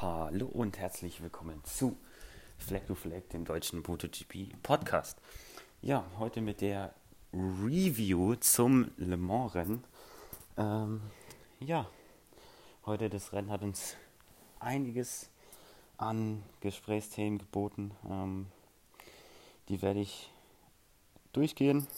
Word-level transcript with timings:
Hallo 0.00 0.46
und 0.46 0.78
herzlich 0.78 1.20
willkommen 1.22 1.60
zu 1.64 1.96
Flag 2.56 2.82
to 2.86 2.94
Flag, 2.94 3.22
dem 3.32 3.44
deutschen 3.44 3.82
MotoGP 3.84 4.54
Podcast. 4.62 5.20
Ja, 5.82 6.04
heute 6.20 6.40
mit 6.40 6.60
der 6.60 6.94
Review 7.32 8.36
zum 8.36 8.92
Le 8.96 9.16
Mans 9.16 9.56
Rennen. 9.56 9.82
Ähm, 10.56 11.00
ja, 11.58 11.88
heute 12.86 13.10
das 13.10 13.32
Rennen 13.32 13.50
hat 13.50 13.62
uns 13.62 13.96
einiges 14.60 15.30
an 15.96 16.44
Gesprächsthemen 16.60 17.40
geboten. 17.40 17.90
Ähm, 18.08 18.46
die 19.68 19.82
werde 19.82 19.98
ich 19.98 20.32
durchgehen. 21.32 21.88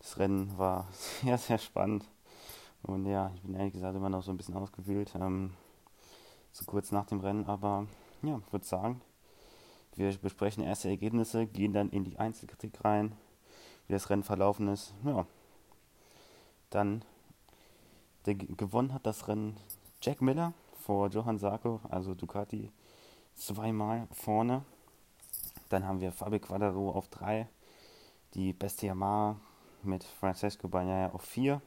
Das 0.00 0.18
Rennen 0.18 0.58
war 0.58 0.88
sehr, 1.22 1.38
sehr 1.38 1.58
spannend. 1.58 2.04
Und 2.82 3.06
ja, 3.06 3.30
ich 3.36 3.42
bin 3.42 3.54
ehrlich 3.54 3.74
gesagt 3.74 3.94
immer 3.94 4.10
noch 4.10 4.24
so 4.24 4.32
ein 4.32 4.36
bisschen 4.36 4.56
ausgewühlt. 4.56 5.12
Ähm, 5.14 5.54
so 6.52 6.64
kurz 6.64 6.92
nach 6.92 7.06
dem 7.06 7.20
Rennen, 7.20 7.46
aber 7.46 7.86
ja, 8.22 8.40
würde 8.50 8.66
sagen, 8.66 9.00
wir 9.94 10.16
besprechen 10.18 10.62
erste 10.62 10.88
Ergebnisse, 10.88 11.46
gehen 11.46 11.72
dann 11.72 11.90
in 11.90 12.04
die 12.04 12.18
Einzelkritik 12.18 12.84
rein, 12.84 13.12
wie 13.86 13.92
das 13.92 14.10
Rennen 14.10 14.22
verlaufen 14.22 14.68
ist. 14.68 14.94
Ja, 15.04 15.26
dann 16.70 17.04
der, 18.26 18.34
gewonnen 18.34 18.92
hat 18.92 19.06
das 19.06 19.28
Rennen 19.28 19.56
Jack 20.02 20.20
Miller 20.20 20.52
vor 20.84 21.08
Johann 21.08 21.38
Sarko, 21.38 21.80
also 21.88 22.14
Ducati 22.14 22.70
zweimal 23.34 24.06
vorne. 24.12 24.64
Dann 25.68 25.86
haben 25.86 26.00
wir 26.00 26.12
Fabio 26.12 26.38
Quadraro 26.38 26.90
auf 26.90 27.08
3, 27.08 27.48
die 28.34 28.52
beste 28.52 28.86
Yamaha 28.86 29.36
mit 29.82 30.04
Francesco 30.04 30.68
Bagnaia 30.68 31.10
auf 31.10 31.22
4. 31.22 31.60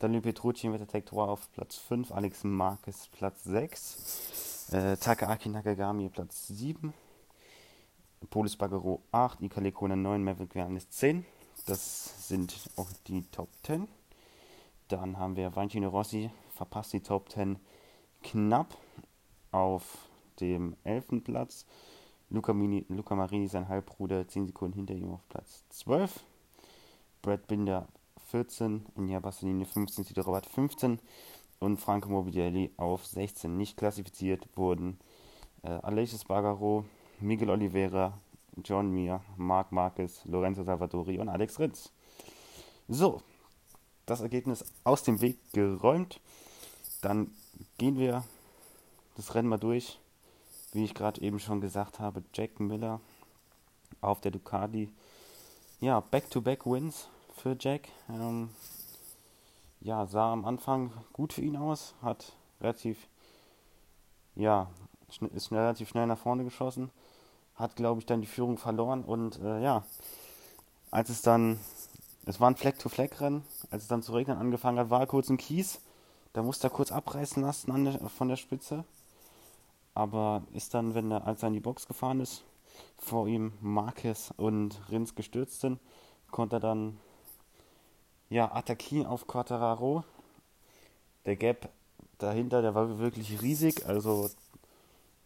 Danilo 0.00 0.22
Petrucci 0.22 0.70
mit 0.70 0.80
der 0.80 0.88
Tech 0.88 1.04
3 1.04 1.20
auf 1.20 1.52
Platz 1.52 1.76
5, 1.76 2.10
Alex 2.12 2.42
Marquez 2.42 3.08
Platz 3.08 3.44
6, 3.44 4.70
äh, 4.72 4.96
Takaaki 4.96 5.50
Nakagami 5.50 6.08
Platz 6.08 6.46
7, 6.46 6.94
Polis 8.30 8.56
Bagaro 8.56 9.02
8, 9.12 9.42
Ika 9.42 9.60
Lekona 9.60 9.96
9, 9.96 10.24
Maverick 10.24 10.54
Vianis 10.54 10.88
10. 10.88 11.26
Das 11.66 12.28
sind 12.28 12.70
auch 12.76 12.88
die 13.08 13.24
Top 13.30 13.50
10. 13.64 13.88
Dann 14.88 15.18
haben 15.18 15.36
wir 15.36 15.54
Valentino 15.54 15.90
Rossi, 15.90 16.30
verpasst 16.54 16.94
die 16.94 17.00
Top 17.00 17.28
10 17.28 17.58
knapp 18.22 18.78
auf 19.52 20.08
dem 20.40 20.76
11. 20.84 21.22
Platz. 21.22 21.66
Luca, 22.30 22.54
Mini, 22.54 22.86
Luca 22.88 23.14
Marini, 23.14 23.48
sein 23.48 23.68
Halbbruder, 23.68 24.26
10 24.26 24.46
Sekunden 24.46 24.76
hinter 24.76 24.94
ihm 24.94 25.12
auf 25.12 25.28
Platz 25.28 25.62
12. 25.68 26.24
Brad 27.20 27.46
Binder 27.46 27.86
14, 28.30 28.86
Nia 28.94 29.18
Bastianini 29.18 29.64
15, 29.64 30.04
Tito 30.04 30.20
Rabat 30.20 30.46
15 30.46 31.00
und 31.58 31.78
Franco 31.78 32.08
Morbidelli 32.08 32.70
auf 32.76 33.04
16. 33.04 33.56
Nicht 33.56 33.76
klassifiziert 33.76 34.48
wurden 34.54 35.00
äh, 35.62 35.70
Alexis 35.70 36.24
Bagaro, 36.24 36.84
Miguel 37.18 37.50
Oliveira, 37.50 38.16
John 38.64 38.92
Mir, 38.92 39.20
Marc 39.36 39.72
Marquez, 39.72 40.24
Lorenzo 40.26 40.62
Salvatori 40.62 41.18
und 41.18 41.28
Alex 41.28 41.58
Ritz. 41.58 41.90
So, 42.86 43.20
das 44.06 44.20
Ergebnis 44.20 44.64
aus 44.84 45.02
dem 45.02 45.20
Weg 45.20 45.36
geräumt. 45.52 46.20
Dann 47.02 47.32
gehen 47.78 47.98
wir 47.98 48.22
das 49.16 49.34
Rennen 49.34 49.48
mal 49.48 49.58
durch. 49.58 49.98
Wie 50.72 50.84
ich 50.84 50.94
gerade 50.94 51.20
eben 51.20 51.40
schon 51.40 51.60
gesagt 51.60 51.98
habe, 51.98 52.22
Jack 52.32 52.60
Miller 52.60 53.00
auf 54.00 54.20
der 54.20 54.30
Ducati. 54.30 54.88
Ja, 55.80 55.98
Back-to-Back-Wins 55.98 57.08
für 57.40 57.56
Jack. 57.58 57.88
Ähm, 58.10 58.50
ja, 59.80 60.06
sah 60.06 60.32
am 60.32 60.44
Anfang 60.44 60.92
gut 61.12 61.32
für 61.32 61.40
ihn 61.40 61.56
aus, 61.56 61.94
hat 62.02 62.34
relativ, 62.60 63.08
ja, 64.34 64.68
ist 65.34 65.50
relativ 65.50 65.88
schnell 65.88 66.06
nach 66.06 66.18
vorne 66.18 66.44
geschossen, 66.44 66.90
hat, 67.54 67.76
glaube 67.76 68.00
ich, 68.00 68.06
dann 68.06 68.20
die 68.20 68.26
Führung 68.26 68.58
verloren 68.58 69.04
und 69.04 69.40
äh, 69.40 69.62
ja, 69.62 69.84
als 70.90 71.08
es 71.08 71.22
dann, 71.22 71.58
es 72.26 72.40
war 72.40 72.50
ein 72.50 72.56
Fleck-to-Fleck-Rennen, 72.56 73.42
als 73.70 73.84
es 73.84 73.88
dann 73.88 74.02
zu 74.02 74.12
regnen 74.12 74.36
angefangen 74.36 74.78
hat, 74.78 74.90
war 74.90 75.00
er 75.00 75.06
kurz 75.06 75.30
ein 75.30 75.38
Kies, 75.38 75.80
da 76.34 76.42
musste 76.42 76.66
er 76.66 76.70
kurz 76.70 76.92
abreißen 76.92 77.42
lassen 77.42 77.84
der, 77.84 77.98
von 78.10 78.28
der 78.28 78.36
Spitze, 78.36 78.84
aber 79.94 80.42
ist 80.52 80.74
dann, 80.74 80.94
wenn 80.94 81.10
er, 81.10 81.26
als 81.26 81.42
er 81.42 81.48
in 81.48 81.54
die 81.54 81.60
Box 81.60 81.86
gefahren 81.86 82.20
ist, 82.20 82.44
vor 82.98 83.26
ihm 83.28 83.54
Marquez 83.62 84.30
und 84.36 84.78
Rins 84.90 85.14
gestürzt 85.14 85.60
sind, 85.60 85.80
konnte 86.30 86.56
er 86.56 86.60
dann 86.60 86.98
ja, 88.30 88.50
attackieren 88.54 89.06
auf 89.06 89.26
Quattararo. 89.26 90.04
Der 91.26 91.36
Gap 91.36 91.68
dahinter, 92.18 92.62
der 92.62 92.74
war 92.74 92.98
wirklich 92.98 93.42
riesig. 93.42 93.86
Also 93.86 94.30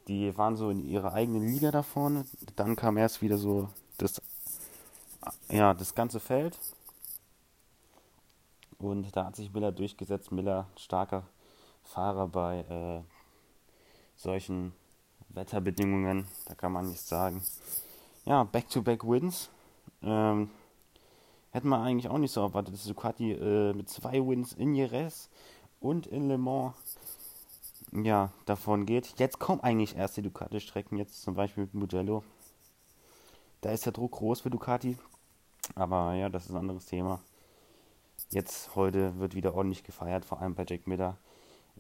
die 0.09 0.37
waren 0.37 0.57
so 0.57 0.71
in 0.71 0.85
ihrer 0.85 1.13
eigenen 1.13 1.47
Liga 1.47 1.71
da 1.71 1.83
vorne. 1.83 2.27
Dann 2.57 2.77
kam 2.77 2.97
erst 2.97 3.23
wieder 3.23 3.39
so 3.39 3.69
das, 3.99 4.21
ja, 5.49 5.75
das 5.75 5.95
ganze 5.95 6.19
Feld. 6.19 6.59
Und 8.79 9.15
da 9.15 9.27
hat 9.27 9.37
sich 9.37 9.53
Miller 9.53 9.71
durchgesetzt. 9.71 10.33
Miller, 10.33 10.67
starker 10.77 11.25
Fahrer 11.85 12.27
bei 12.27 12.61
äh, 12.61 13.03
solchen 14.17 14.73
Wetterbedingungen. 15.29 16.27
Da 16.47 16.55
kann 16.55 16.73
man 16.73 16.89
nichts 16.89 17.09
sagen. 17.09 17.43
Ja, 18.25 18.45
Back-to-Back-Wins. 18.45 19.51
Ähm, 20.03 20.51
Hätte 21.55 21.69
man 21.69 21.83
eigentlich 21.83 22.11
auch 22.11 22.19
nicht 22.19 22.33
so 22.33 22.41
erwartet, 22.41 22.75
dass 22.75 22.85
Ducati 22.85 23.31
äh, 23.31 23.73
mit 23.75 23.89
zwei 23.89 24.15
Wins 24.15 24.55
in 24.55 24.75
Jerez 24.75 25.31
und 25.79 26.09
in 26.09 26.27
Le 26.27 26.37
Mans 26.37 26.75
ja, 27.93 28.33
davon 28.45 28.87
geht. 28.87 29.21
Jetzt 29.21 29.39
kommen 29.39 29.61
eigentlich 29.61 29.97
erst 29.97 30.17
die 30.17 30.23
Ducati-Strecken, 30.23 30.99
jetzt 30.99 31.23
zum 31.23 31.37
Beispiel 31.37 31.63
mit 31.63 31.75
Mugello. 31.75 32.25
Da 33.61 33.71
ist 33.71 33.87
der 33.87 33.93
Druck 33.93 34.11
groß 34.11 34.41
für 34.41 34.51
Ducati. 34.51 34.99
Aber 35.77 36.15
ja, 36.15 36.29
das 36.29 36.47
ist 36.47 36.51
ein 36.51 36.57
anderes 36.57 36.87
Thema. 36.87 37.21
Jetzt 38.31 38.75
heute 38.75 39.17
wird 39.21 39.37
wieder 39.37 39.55
ordentlich 39.55 39.85
gefeiert, 39.85 40.25
vor 40.25 40.41
allem 40.41 40.57
bei 40.57 40.65
Jack 40.69 40.89
Miller, 40.89 41.19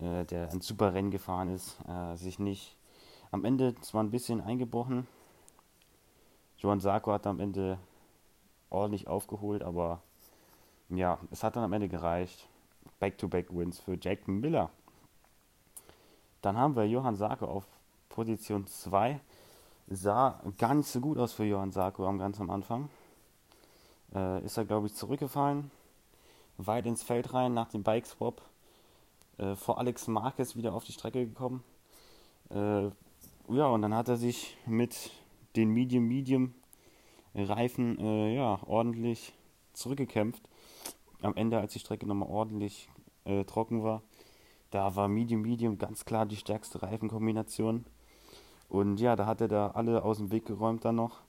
äh, 0.00 0.24
der 0.24 0.52
ein 0.52 0.60
super 0.60 0.94
Rennen 0.94 1.10
gefahren 1.10 1.52
ist, 1.52 1.78
äh, 1.88 2.14
sich 2.14 2.38
nicht 2.38 2.76
am 3.32 3.44
Ende 3.44 3.74
zwar 3.80 4.04
ein 4.04 4.12
bisschen 4.12 4.40
eingebrochen. 4.40 5.08
Johann 6.58 6.78
Sarko 6.78 7.10
hat 7.10 7.26
am 7.26 7.40
Ende 7.40 7.80
ordentlich 8.74 9.08
aufgeholt, 9.08 9.62
aber 9.62 10.02
ja, 10.90 11.18
es 11.30 11.42
hat 11.42 11.56
dann 11.56 11.64
am 11.64 11.72
Ende 11.72 11.88
gereicht. 11.88 12.48
Back-to-Back-Wins 13.00 13.80
für 13.80 13.96
Jack 14.00 14.28
Miller. 14.28 14.70
Dann 16.42 16.56
haben 16.56 16.76
wir 16.76 16.86
Johann 16.86 17.16
Sarko 17.16 17.46
auf 17.46 17.66
Position 18.08 18.66
2. 18.66 19.20
Sah 19.88 20.40
nicht 20.74 20.88
so 20.88 21.00
gut 21.00 21.18
aus 21.18 21.32
für 21.32 21.44
Johann 21.44 21.72
Sarko 21.72 22.06
am 22.06 22.18
ganz 22.18 22.40
Anfang. 22.40 22.88
Äh, 24.14 24.44
ist 24.44 24.56
er, 24.56 24.64
glaube 24.64 24.86
ich, 24.86 24.94
zurückgefallen. 24.94 25.70
Weit 26.56 26.86
ins 26.86 27.02
Feld 27.02 27.34
rein 27.34 27.54
nach 27.54 27.68
dem 27.68 27.82
Bike-Swap. 27.82 28.42
Äh, 29.38 29.56
vor 29.56 29.78
Alex 29.78 30.06
Marquez 30.06 30.54
wieder 30.56 30.74
auf 30.74 30.84
die 30.84 30.92
Strecke 30.92 31.26
gekommen. 31.26 31.64
Äh, 32.50 32.90
ja, 33.48 33.66
und 33.66 33.82
dann 33.82 33.94
hat 33.94 34.08
er 34.08 34.16
sich 34.16 34.56
mit 34.66 35.10
den 35.56 35.70
Medium-Medium 35.70 36.54
Reifen 37.34 37.98
äh, 37.98 38.34
ja, 38.34 38.60
ordentlich 38.66 39.34
zurückgekämpft. 39.72 40.48
Am 41.22 41.34
Ende, 41.36 41.58
als 41.58 41.72
die 41.72 41.78
Strecke 41.78 42.06
nochmal 42.06 42.28
ordentlich 42.28 42.88
äh, 43.24 43.44
trocken 43.44 43.82
war, 43.82 44.02
da 44.70 44.96
war 44.96 45.08
Medium 45.08 45.42
Medium 45.42 45.78
ganz 45.78 46.04
klar 46.04 46.26
die 46.26 46.36
stärkste 46.36 46.82
Reifenkombination. 46.82 47.84
Und 48.68 48.98
ja, 48.98 49.16
da 49.16 49.26
hat 49.26 49.40
er 49.40 49.48
da 49.48 49.70
alle 49.70 50.02
aus 50.02 50.18
dem 50.18 50.30
Weg 50.30 50.46
geräumt 50.46 50.84
dann 50.84 50.96
noch, 50.96 51.20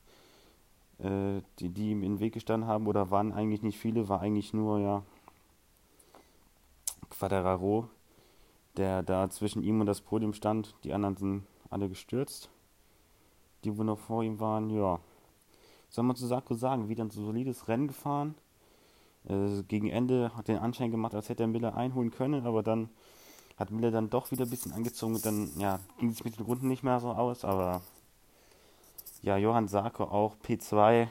äh, 1.00 1.42
die, 1.60 1.70
die 1.70 1.92
ihm 1.92 2.04
in 2.04 2.14
den 2.14 2.20
Weg 2.20 2.34
gestanden 2.34 2.68
haben. 2.68 2.88
Oder 2.88 3.12
waren 3.12 3.34
eigentlich 3.34 3.62
nicht 3.62 3.78
viele, 3.78 4.10
war 4.10 4.22
eigentlich 4.22 4.54
nur 4.54 4.80
ja 4.80 5.04
Quadraro, 7.10 7.88
der 8.78 9.04
da 9.04 9.30
zwischen 9.30 9.64
ihm 9.64 9.80
und 9.80 9.86
das 9.86 10.02
Podium 10.02 10.34
stand. 10.34 10.76
Die 10.84 10.94
anderen 10.94 11.18
sind 11.18 11.44
alle 11.70 11.90
gestürzt, 11.90 12.50
die 13.64 13.78
wo 13.78 13.84
noch 13.84 14.00
vor 14.00 14.24
ihm 14.24 14.40
waren. 14.40 14.70
Ja, 14.70 15.00
soll 15.96 16.04
man 16.04 16.18
zu 16.18 16.28
Sarko 16.28 16.56
sagen, 16.56 16.90
wieder 16.90 17.06
ein 17.06 17.10
solides 17.10 17.70
Rennen 17.70 17.88
gefahren. 17.88 18.36
Äh, 19.30 19.64
gegen 19.64 19.90
Ende 19.90 20.36
hat 20.36 20.50
den 20.50 20.60
Anschein 20.60 20.92
gemacht, 20.92 21.16
als 21.16 21.30
hätte 21.30 21.44
er 21.44 21.48
Miller 21.48 21.76
einholen 21.76 22.12
können, 22.12 22.46
aber 22.46 22.64
dann 22.64 22.90
hat 23.58 23.72
Miller 23.72 23.92
dann 23.92 24.10
doch 24.10 24.30
wieder 24.30 24.44
ein 24.44 24.50
bisschen 24.50 24.74
angezogen 24.74 25.16
und 25.16 25.26
dann 25.26 25.50
ja, 25.58 25.80
ging 25.98 26.10
es 26.10 26.24
mit 26.26 26.38
den 26.38 26.46
Runden 26.46 26.68
nicht 26.68 26.84
mehr 26.84 27.00
so 27.00 27.12
aus, 27.12 27.46
aber 27.46 27.82
ja, 29.22 29.38
Johann 29.38 29.70
Sarko 29.70 30.04
auch 30.04 30.36
P2. 30.46 31.08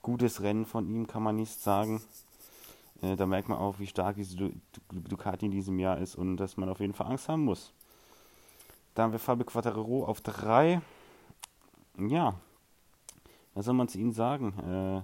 Gutes 0.00 0.40
Rennen 0.40 0.64
von 0.64 0.88
ihm, 0.88 1.06
kann 1.06 1.22
man 1.22 1.36
nicht 1.36 1.60
sagen. 1.60 2.00
Äh, 3.02 3.16
da 3.16 3.26
merkt 3.26 3.50
man 3.50 3.58
auch, 3.58 3.78
wie 3.78 3.86
stark 3.86 4.16
diese 4.16 4.36
du 4.36 4.52
Ducati 4.90 5.46
in 5.46 5.52
diesem 5.52 5.78
Jahr 5.78 5.98
ist 5.98 6.14
und 6.14 6.38
dass 6.38 6.56
man 6.56 6.70
auf 6.70 6.80
jeden 6.80 6.94
Fall 6.94 7.08
Angst 7.08 7.28
haben 7.28 7.44
muss. 7.44 7.74
Da 8.94 9.02
haben 9.02 9.12
wir 9.12 9.18
Fabio 9.18 9.44
Quattararo 9.44 10.06
auf 10.06 10.22
3. 10.22 10.80
Ja, 11.98 12.34
was 13.56 13.64
soll 13.64 13.74
man 13.74 13.88
zu 13.88 13.98
ihnen 13.98 14.12
sagen? 14.12 14.52
Äh, 14.58 15.02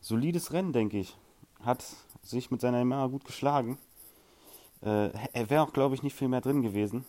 solides 0.00 0.52
Rennen, 0.52 0.72
denke 0.72 1.00
ich. 1.00 1.16
Hat 1.60 1.84
sich 2.22 2.52
mit 2.52 2.60
seiner 2.60 2.78
Yamaha 2.78 3.08
gut 3.08 3.24
geschlagen. 3.24 3.78
Äh, 4.80 5.10
er 5.32 5.50
wäre 5.50 5.62
auch, 5.62 5.72
glaube 5.72 5.96
ich, 5.96 6.04
nicht 6.04 6.14
viel 6.14 6.28
mehr 6.28 6.40
drin 6.40 6.62
gewesen. 6.62 7.04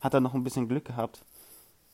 hat 0.00 0.12
er 0.12 0.20
noch 0.20 0.34
ein 0.34 0.44
bisschen 0.44 0.68
Glück 0.68 0.84
gehabt 0.84 1.24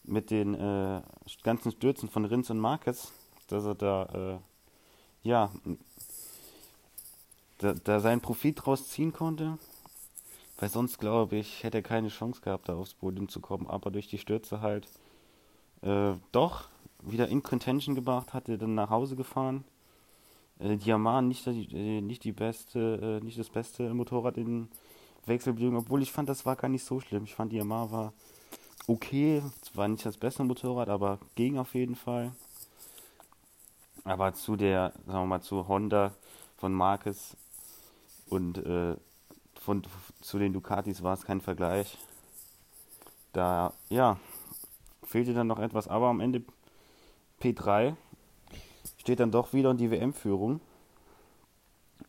mit 0.03 0.31
den 0.31 0.55
äh, 0.55 1.01
ganzen 1.45 1.71
Stürzen 1.71 2.09
von 2.09 2.25
Rins 2.25 2.51
und 2.51 2.59
Marquez, 2.59 3.13
dass 3.47 3.65
er 3.65 3.75
da, 3.77 4.41
äh, 5.23 5.29
ja, 5.29 5.53
da, 7.59 7.75
da 7.75 8.01
seinen 8.01 8.21
Profit 8.21 8.65
draus 8.65 8.89
ziehen 8.89 9.13
konnte. 9.13 9.59
Weil 10.59 10.71
sonst, 10.71 10.99
glaube 10.99 11.37
ich, 11.37 11.63
hätte 11.63 11.79
er 11.79 11.83
keine 11.83 12.09
Chance 12.09 12.41
gehabt, 12.41 12.69
da 12.69 12.75
aufs 12.75 12.95
Podium 12.95 13.29
zu 13.29 13.41
kommen. 13.41 13.69
Aber 13.69 13.93
durch 13.93 14.09
die 14.09 14.19
Stürze 14.19 14.61
halt 14.61 14.89
äh, 15.83 16.15
doch 16.33 16.69
wieder 17.03 17.29
in 17.29 17.43
Contention 17.43 17.95
gebracht, 17.95 18.35
hatte 18.35 18.59
dann 18.59 18.75
nach 18.75 18.91
Hause 18.91 19.17
gefahren. 19.17 19.65
Äh, 20.59 20.77
die 20.77 20.89
Yamaha 20.89 21.23
nicht, 21.23 21.47
äh, 21.47 22.01
nicht 22.01 22.25
die 22.25 22.33
beste, 22.33 23.21
äh, 23.21 23.25
nicht 23.25 23.39
das 23.39 23.51
beste 23.51 23.93
Motorrad 23.95 24.37
in 24.37 24.69
Wechselbedingungen, 25.27 25.81
obwohl 25.81 26.03
ich 26.03 26.13
fand, 26.13 26.29
das 26.29 26.47
war 26.47 26.57
gar 26.57 26.69
nicht 26.69 26.85
so 26.85 27.01
schlimm. 27.01 27.25
Ich 27.25 27.35
fand 27.35 27.53
die 27.53 27.57
Yamaha 27.57 27.91
war 27.91 28.13
okay, 28.89 29.43
zwar 29.61 29.87
nicht 29.87 30.05
das 30.05 30.17
beste 30.17 30.43
Motorrad, 30.43 30.89
aber 30.89 31.19
ging 31.35 31.59
auf 31.59 31.75
jeden 31.75 31.95
Fall. 31.95 32.33
Aber 34.05 34.33
zu 34.33 34.57
der, 34.57 34.93
sagen 35.07 35.21
wir 35.21 35.27
mal, 35.27 35.43
zu 35.43 35.69
Honda 35.69 36.15
von 36.57 36.73
Marquez 36.73 37.37
und 38.31 38.59
äh, 38.59 38.97
von, 39.61 39.83
zu 40.23 40.39
den 40.39 40.55
Ducatis 40.55 41.03
war 41.03 41.15
es 41.15 41.25
kein 41.25 41.43
Vergleich. 41.43 41.99
Da, 43.35 43.75
ja, 43.91 44.19
fehlte 45.03 45.35
dann 45.35 45.47
noch 45.47 45.59
etwas, 45.59 45.89
aber 45.89 46.09
am 46.09 46.21
Ende 46.21 46.43
P3 47.41 47.95
steht 48.99 49.21
dann 49.21 49.31
doch 49.31 49.53
wieder 49.53 49.71
in 49.71 49.77
die 49.77 49.91
WM-Führung 49.91 50.61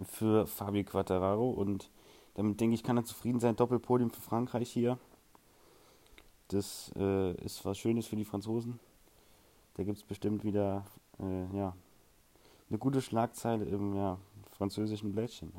für 0.03 0.47
Fabio 0.47 0.83
Quattararo 0.83 1.49
und 1.49 1.89
damit 2.35 2.59
denke 2.61 2.75
ich, 2.75 2.83
kann 2.83 2.97
er 2.97 3.03
zufrieden 3.03 3.39
sein. 3.39 3.55
Doppelpodium 3.55 4.11
für 4.11 4.21
Frankreich 4.21 4.71
hier. 4.71 4.97
Das 6.47 6.91
äh, 6.95 7.33
ist 7.43 7.65
was 7.65 7.77
Schönes 7.77 8.07
für 8.07 8.15
die 8.15 8.25
Franzosen. 8.25 8.79
Da 9.75 9.83
gibt 9.83 9.97
es 9.97 10.03
bestimmt 10.03 10.43
wieder 10.43 10.85
äh, 11.19 11.55
ja, 11.55 11.75
eine 12.69 12.79
gute 12.79 13.01
Schlagzeile 13.01 13.65
im 13.65 13.95
ja, 13.95 14.17
französischen 14.51 15.11
Blättchen. 15.11 15.51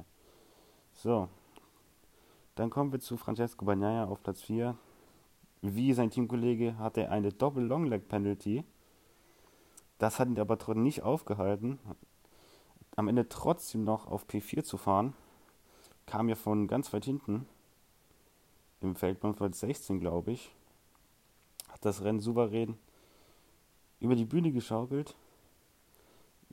So, 0.95 1.29
dann 2.55 2.71
kommen 2.71 2.93
wir 2.93 3.01
zu 3.01 3.17
Francesco 3.17 3.65
Bagnaia 3.65 4.07
auf 4.07 4.23
Platz 4.23 4.43
4. 4.43 4.77
Wie 5.63 5.93
sein 5.93 6.11
Teamkollege 6.11 6.79
hat 6.79 6.97
er 6.97 7.11
eine 7.11 7.33
Doppel-Long-Leg-Penalty. 7.33 8.65
Das 10.00 10.19
hat 10.19 10.29
ihn 10.29 10.41
aber 10.41 10.56
trotzdem 10.56 10.82
nicht 10.82 11.02
aufgehalten, 11.02 11.79
am 12.97 13.06
Ende 13.06 13.29
trotzdem 13.29 13.85
noch 13.85 14.06
auf 14.06 14.25
P4 14.26 14.64
zu 14.64 14.79
fahren. 14.79 15.12
Kam 16.06 16.31
ja 16.31 16.37
von 16.37 16.69
ganz 16.69 16.91
weit 16.94 17.05
hinten 17.05 17.47
im 18.81 18.97
Feld, 18.97 19.20
Platz 19.20 19.61
16, 19.61 20.00
glaube 20.00 20.32
ich. 20.32 20.55
Hat 21.69 21.85
das 21.85 22.02
Rennen 22.02 22.19
souverän 22.19 22.79
über 24.00 24.17
die 24.17 24.25
Bühne 24.25 24.52
geschaukelt. 24.52 25.14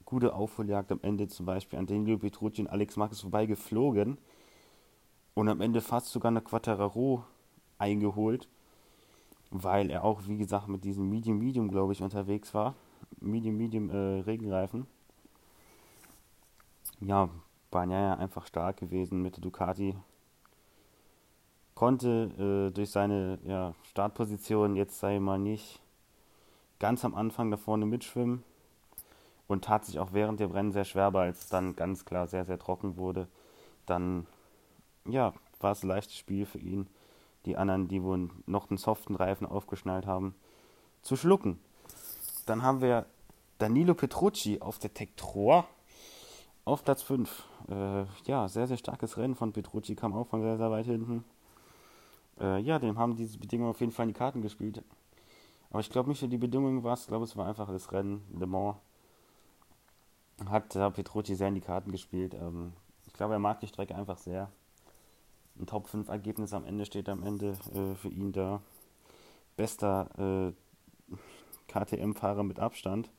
Gute 0.04 0.36
Aufholjagd 0.36 0.92
am 0.92 1.00
Ende 1.02 1.30
zum 1.30 1.46
Beispiel 1.46 1.80
an 1.80 1.88
Danilo 1.88 2.18
Petrucci 2.18 2.64
und 2.64 2.68
Alex 2.68 2.98
Marquez 2.98 3.22
vorbeigeflogen 3.22 4.18
und 5.36 5.48
am 5.48 5.62
Ende 5.62 5.80
fast 5.80 6.08
sogar 6.08 6.32
eine 6.32 6.42
Quattararo 6.42 7.24
eingeholt, 7.78 8.50
weil 9.52 9.90
er 9.90 10.04
auch, 10.04 10.28
wie 10.28 10.38
gesagt, 10.38 10.68
mit 10.68 10.84
diesem 10.84 11.10
Medium 11.10 11.40
Medium, 11.40 11.70
glaube 11.70 11.94
ich, 11.94 12.04
unterwegs 12.04 12.54
war. 12.54 12.76
Medium 13.20 13.58
Medium 13.58 13.90
äh, 13.90 14.22
Regenreifen. 14.22 14.88
Ja, 17.00 17.30
Bagnaia 17.72 18.16
einfach 18.16 18.48
stark 18.48 18.78
gewesen 18.78 19.22
mit 19.22 19.36
der 19.36 19.42
Ducati. 19.42 19.96
Konnte 21.76 22.70
äh, 22.70 22.74
durch 22.74 22.90
seine 22.90 23.40
ja, 23.44 23.76
Startposition 23.84 24.76
jetzt, 24.76 25.00
sei 25.00 25.20
mal 25.20 25.38
nicht, 25.38 25.80
ganz 26.80 27.06
am 27.06 27.14
Anfang 27.14 27.52
da 27.52 27.58
vorne 27.58 27.86
mitschwimmen 27.86 28.44
und 29.48 29.66
tat 29.66 29.86
sich 29.86 30.00
auch 30.00 30.14
während 30.14 30.40
der 30.40 30.54
Rennen 30.54 30.72
sehr 30.72 30.86
schwer, 30.86 31.14
weil 31.14 31.30
es 31.30 31.50
dann 31.50 31.76
ganz 31.76 32.06
klar 32.06 32.28
sehr, 32.28 32.46
sehr 32.46 32.60
trocken 32.60 32.98
wurde. 32.98 33.28
Dann 33.86 34.26
ja, 35.06 35.34
war 35.60 35.72
es 35.72 35.84
ein 35.84 35.88
leichtes 35.88 36.18
Spiel 36.18 36.46
für 36.46 36.60
ihn, 36.60 36.88
die 37.46 37.58
anderen, 37.58 37.88
die 37.88 38.04
wohl 38.04 38.30
noch 38.46 38.70
einen 38.70 38.78
soften 38.78 39.16
Reifen 39.16 39.48
aufgeschnallt 39.48 40.06
haben, 40.06 40.36
zu 41.02 41.16
schlucken. 41.16 41.60
Dann 42.48 42.64
haben 42.64 42.82
wir 42.82 43.06
Danilo 43.60 43.94
Petrucci 43.94 44.60
auf 44.62 44.80
der 44.80 44.90
3 44.90 45.64
auf 46.66 46.84
Platz 46.84 47.04
5. 47.04 47.46
Äh, 47.70 48.06
ja, 48.26 48.48
sehr, 48.48 48.68
sehr 48.68 48.78
starkes 48.78 49.18
Rennen 49.18 49.36
von 49.36 49.54
Petrucci, 49.54 49.96
kam 49.96 50.14
auch 50.14 50.28
von 50.28 50.42
sehr, 50.42 50.58
sehr 50.58 50.72
weit 50.72 50.86
hinten. 50.86 51.24
Äh, 52.40 52.60
ja, 52.62 52.80
dem 52.80 52.98
haben 52.98 53.16
diese 53.16 53.38
Bedingungen 53.38 53.70
auf 53.70 53.80
jeden 53.80 53.92
Fall 53.92 54.08
in 54.08 54.14
die 54.14 54.18
Karten 54.18 54.42
gespielt. 54.42 54.84
Aber 55.70 55.82
ich 55.82 55.90
glaube 55.90 56.10
nicht, 56.10 56.20
für 56.20 56.28
die 56.28 56.38
Bedingungen 56.38 56.84
war 56.84 56.94
es, 56.94 57.02
ich 57.02 57.08
glaube, 57.08 57.26
es 57.26 57.36
war 57.38 57.48
einfach 57.48 57.68
das 57.68 57.92
Rennen, 57.92 58.24
Le 58.38 58.48
Mans. 58.48 58.78
Hat 60.50 60.76
äh, 60.76 60.90
Petrucci 60.90 61.36
sehr 61.36 61.50
in 61.50 61.56
die 61.56 61.62
Karten 61.62 61.92
gespielt. 61.92 62.34
Ähm, 62.34 62.74
ich 63.06 63.14
glaube, 63.14 63.34
er 63.34 63.40
mag 63.40 63.60
die 63.60 63.68
Strecke 63.68 63.96
einfach 63.96 64.18
sehr 64.18 64.50
ein 65.60 65.66
Top 65.66 65.88
5 65.88 66.10
Ergebnis 66.10 66.54
am 66.54 66.66
Ende 66.66 66.86
steht 66.86 67.10
am 67.10 67.24
Ende 67.24 67.58
äh, 67.74 67.96
für 67.96 68.10
ihn 68.10 68.32
da. 68.32 68.62
Bester 69.56 70.10
äh, 70.18 70.54
KTM-Fahrer 71.68 72.44
mit 72.44 72.60
Abstand. 72.60 73.10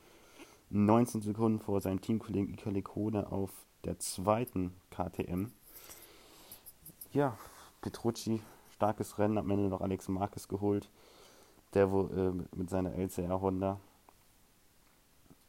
19 0.71 1.23
Sekunden 1.23 1.61
vor 1.61 1.81
seinem 1.81 2.01
Teamkollegen 2.01 2.53
Ika 2.53 2.71
Lecone 2.71 3.31
auf 3.31 3.51
der 3.85 3.99
zweiten 3.99 4.73
KTM. 4.91 5.47
Ja, 7.13 7.39
Petrucci, 7.81 8.41
starkes 8.75 9.19
Rennen, 9.19 9.39
am 9.39 9.51
Ende 9.51 9.69
noch 9.69 9.81
Alex 9.81 10.09
Marquez 10.09 10.49
geholt. 10.49 10.91
Der 11.75 11.91
wo, 11.91 12.07
äh, 12.09 12.33
mit 12.55 12.71
seiner 12.71 12.95
LCR 12.95 13.41
Honda. 13.41 13.79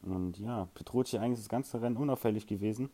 Und 0.01 0.37
ja, 0.39 0.67
Petrucci 0.73 1.17
eigentlich 1.17 1.39
das 1.39 1.49
ganze 1.49 1.81
Rennen 1.81 1.97
unauffällig 1.97 2.47
gewesen. 2.47 2.89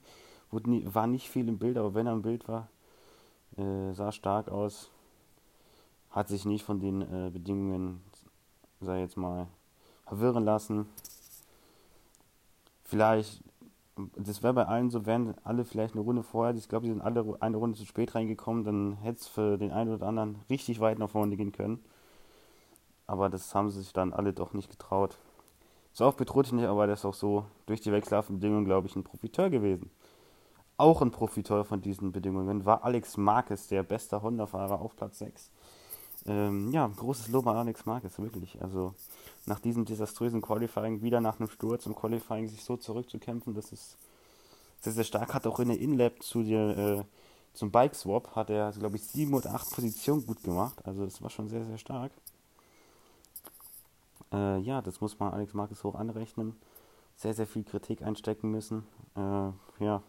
Nie, 0.52 0.86
war 0.86 1.06
nicht 1.08 1.30
viel 1.30 1.48
im 1.50 1.58
Bild, 1.58 1.78
aber 1.78 1.94
wenn 1.94 2.08
er 2.08 2.14
im 2.14 2.22
Bild 2.22 2.48
war, 2.48 2.70
äh, 3.58 3.94
sah 3.94 4.12
stark 4.12 4.50
aus, 4.50 4.90
hat 6.12 6.30
sich 6.30 6.46
nicht 6.46 6.64
von 6.64 6.80
den 6.80 7.02
äh, 7.02 7.30
Bedingungen, 7.30 8.02
sei 8.80 9.02
jetzt 9.02 9.18
mal, 9.18 9.48
verwirren 10.06 10.44
lassen. 10.44 10.88
Vielleicht, 12.84 13.44
das 14.16 14.44
wäre 14.44 14.54
bei 14.54 14.66
allen 14.66 14.90
so, 14.92 15.06
wären 15.06 15.34
alle 15.44 15.66
vielleicht 15.66 15.96
eine 15.96 16.04
Runde 16.04 16.24
vorher, 16.24 16.56
ich 16.56 16.70
glaube, 16.70 16.86
die 16.86 16.92
sind 16.92 17.02
alle 17.02 17.38
eine 17.40 17.58
Runde 17.58 17.78
zu 17.78 17.86
spät 17.86 18.16
reingekommen, 18.16 18.64
dann 18.64 18.98
hätte 18.98 19.20
es 19.20 19.28
für 19.28 19.58
den 19.58 19.72
einen 19.72 19.94
oder 19.94 20.08
anderen 20.08 20.40
richtig 20.50 20.80
weit 20.80 21.00
nach 21.00 21.10
vorne 21.10 21.36
gehen 21.36 21.52
können. 21.52 21.84
Aber 23.08 23.30
das 23.30 23.54
haben 23.54 23.70
sie 23.70 23.82
sich 23.82 23.94
dann 23.94 24.14
alle 24.14 24.34
doch 24.34 24.54
nicht 24.54 24.70
getraut. 24.70 25.18
So 25.94 26.06
auch 26.06 26.18
Petrucci 26.18 26.54
nicht, 26.54 26.66
aber 26.66 26.88
der 26.88 26.96
ist 26.96 27.06
auch 27.06 27.14
so 27.14 27.46
durch 27.68 27.82
die 27.82 27.92
Wechselhaftbedingungen, 27.92 28.66
glaube 28.66 28.88
ich, 28.88 28.96
ein 28.96 29.04
Profiteur 29.04 29.50
gewesen. 29.50 29.90
Auch 30.78 31.02
ein 31.02 31.12
Profiteur 31.12 31.64
von 31.64 31.82
diesen 31.82 32.12
Bedingungen 32.12 32.66
war 32.66 32.84
Alex 32.84 33.16
Marquez, 33.16 33.68
der 33.70 33.84
beste 33.84 34.22
Honda-Fahrer 34.22 34.82
auf 34.82 34.96
Platz 34.96 35.20
6. 35.20 35.50
Ähm, 36.28 36.72
ja, 36.72 36.88
großes 36.88 37.28
Lob 37.28 37.46
an 37.48 37.58
Alex 37.58 37.86
Marquez, 37.86 38.18
wirklich. 38.18 38.62
Also 38.62 38.96
nach 39.46 39.60
diesem 39.60 39.86
desaströsen 39.86 40.42
Qualifying, 40.42 41.02
wieder 41.02 41.22
nach 41.22 41.40
einem 41.40 41.50
Sturz 41.50 41.86
im 41.86 41.96
Qualifying 41.96 42.48
sich 42.48 42.64
so 42.64 42.78
zurückzukämpfen, 42.78 43.54
das 43.54 43.72
ist 43.72 43.98
sehr, 44.82 44.94
sehr 44.94 45.04
stark. 45.04 45.34
Hat 45.34 45.46
auch 45.48 45.60
in 45.60 45.70
der 45.70 45.80
Inlap 45.80 46.24
zu 46.24 46.44
der, 46.44 46.78
äh, 46.78 47.04
zum 47.54 47.72
Bike 47.72 47.96
Swap, 47.96 48.36
hat 48.36 48.50
er, 48.50 48.72
glaube 48.72 48.98
ich, 48.98 49.04
sieben 49.04 49.34
oder 49.34 49.54
acht 49.54 49.70
Positionen 49.72 50.26
gut 50.26 50.44
gemacht. 50.44 50.76
Also 50.86 51.06
das 51.06 51.22
war 51.22 51.30
schon 51.30 51.48
sehr, 51.48 51.64
sehr 51.64 51.78
stark. 51.78 52.12
Äh, 54.34 54.60
ja, 54.60 54.82
das 54.82 55.02
muss 55.02 55.20
man 55.20 55.32
Alex 55.32 55.54
Marquez 55.54 55.84
hoch 55.84 55.96
anrechnen. 55.96 56.56
Sehr, 57.16 57.34
sehr 57.34 57.48
viel 57.48 57.64
Kritik 57.64 58.02
einstecken 58.02 58.52
müssen. 58.52 58.84
Äh, 59.16 59.52
ja, 59.84 60.02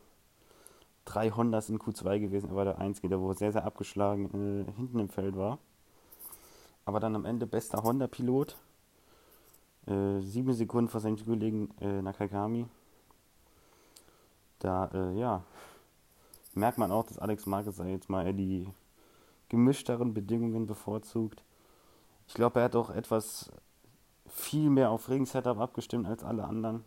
drei 1.04 1.30
Hondas 1.30 1.68
in 1.68 1.78
Q2 1.78 2.18
gewesen. 2.20 2.48
Er 2.50 2.56
war 2.56 2.64
der 2.64 2.78
Einzige, 2.78 3.08
der 3.08 3.20
wo 3.20 3.32
sehr, 3.32 3.52
sehr 3.52 3.64
abgeschlagen 3.64 4.66
äh, 4.66 4.72
hinten 4.72 4.98
im 4.98 5.08
Feld 5.08 5.36
war. 5.36 5.58
Aber 6.86 7.00
dann 7.00 7.14
am 7.14 7.26
Ende 7.26 7.46
bester 7.46 7.82
Honda-Pilot. 7.82 8.56
Äh, 9.86 10.20
sieben 10.20 10.54
Sekunden 10.54 10.88
vor 10.88 11.00
seinem 11.00 11.22
Kollegen 11.22 11.70
äh, 11.80 12.00
Nakagami. 12.00 12.66
Da, 14.58 14.86
äh, 14.94 15.18
ja, 15.18 15.42
merkt 16.54 16.78
man 16.78 16.90
auch, 16.90 17.04
dass 17.04 17.18
Alex 17.18 17.44
Marquez 17.44 17.78
jetzt 17.78 18.08
mal 18.08 18.32
die 18.32 18.66
gemischteren 19.48 20.14
Bedingungen 20.14 20.66
bevorzugt. 20.66 21.42
Ich 22.26 22.34
glaube, 22.34 22.60
er 22.60 22.64
hat 22.64 22.76
auch 22.76 22.90
etwas 22.90 23.50
viel 24.26 24.70
mehr 24.70 24.90
auf 24.90 25.08
Regensetup 25.08 25.58
abgestimmt 25.58 26.06
als 26.06 26.24
alle 26.24 26.44
anderen, 26.44 26.84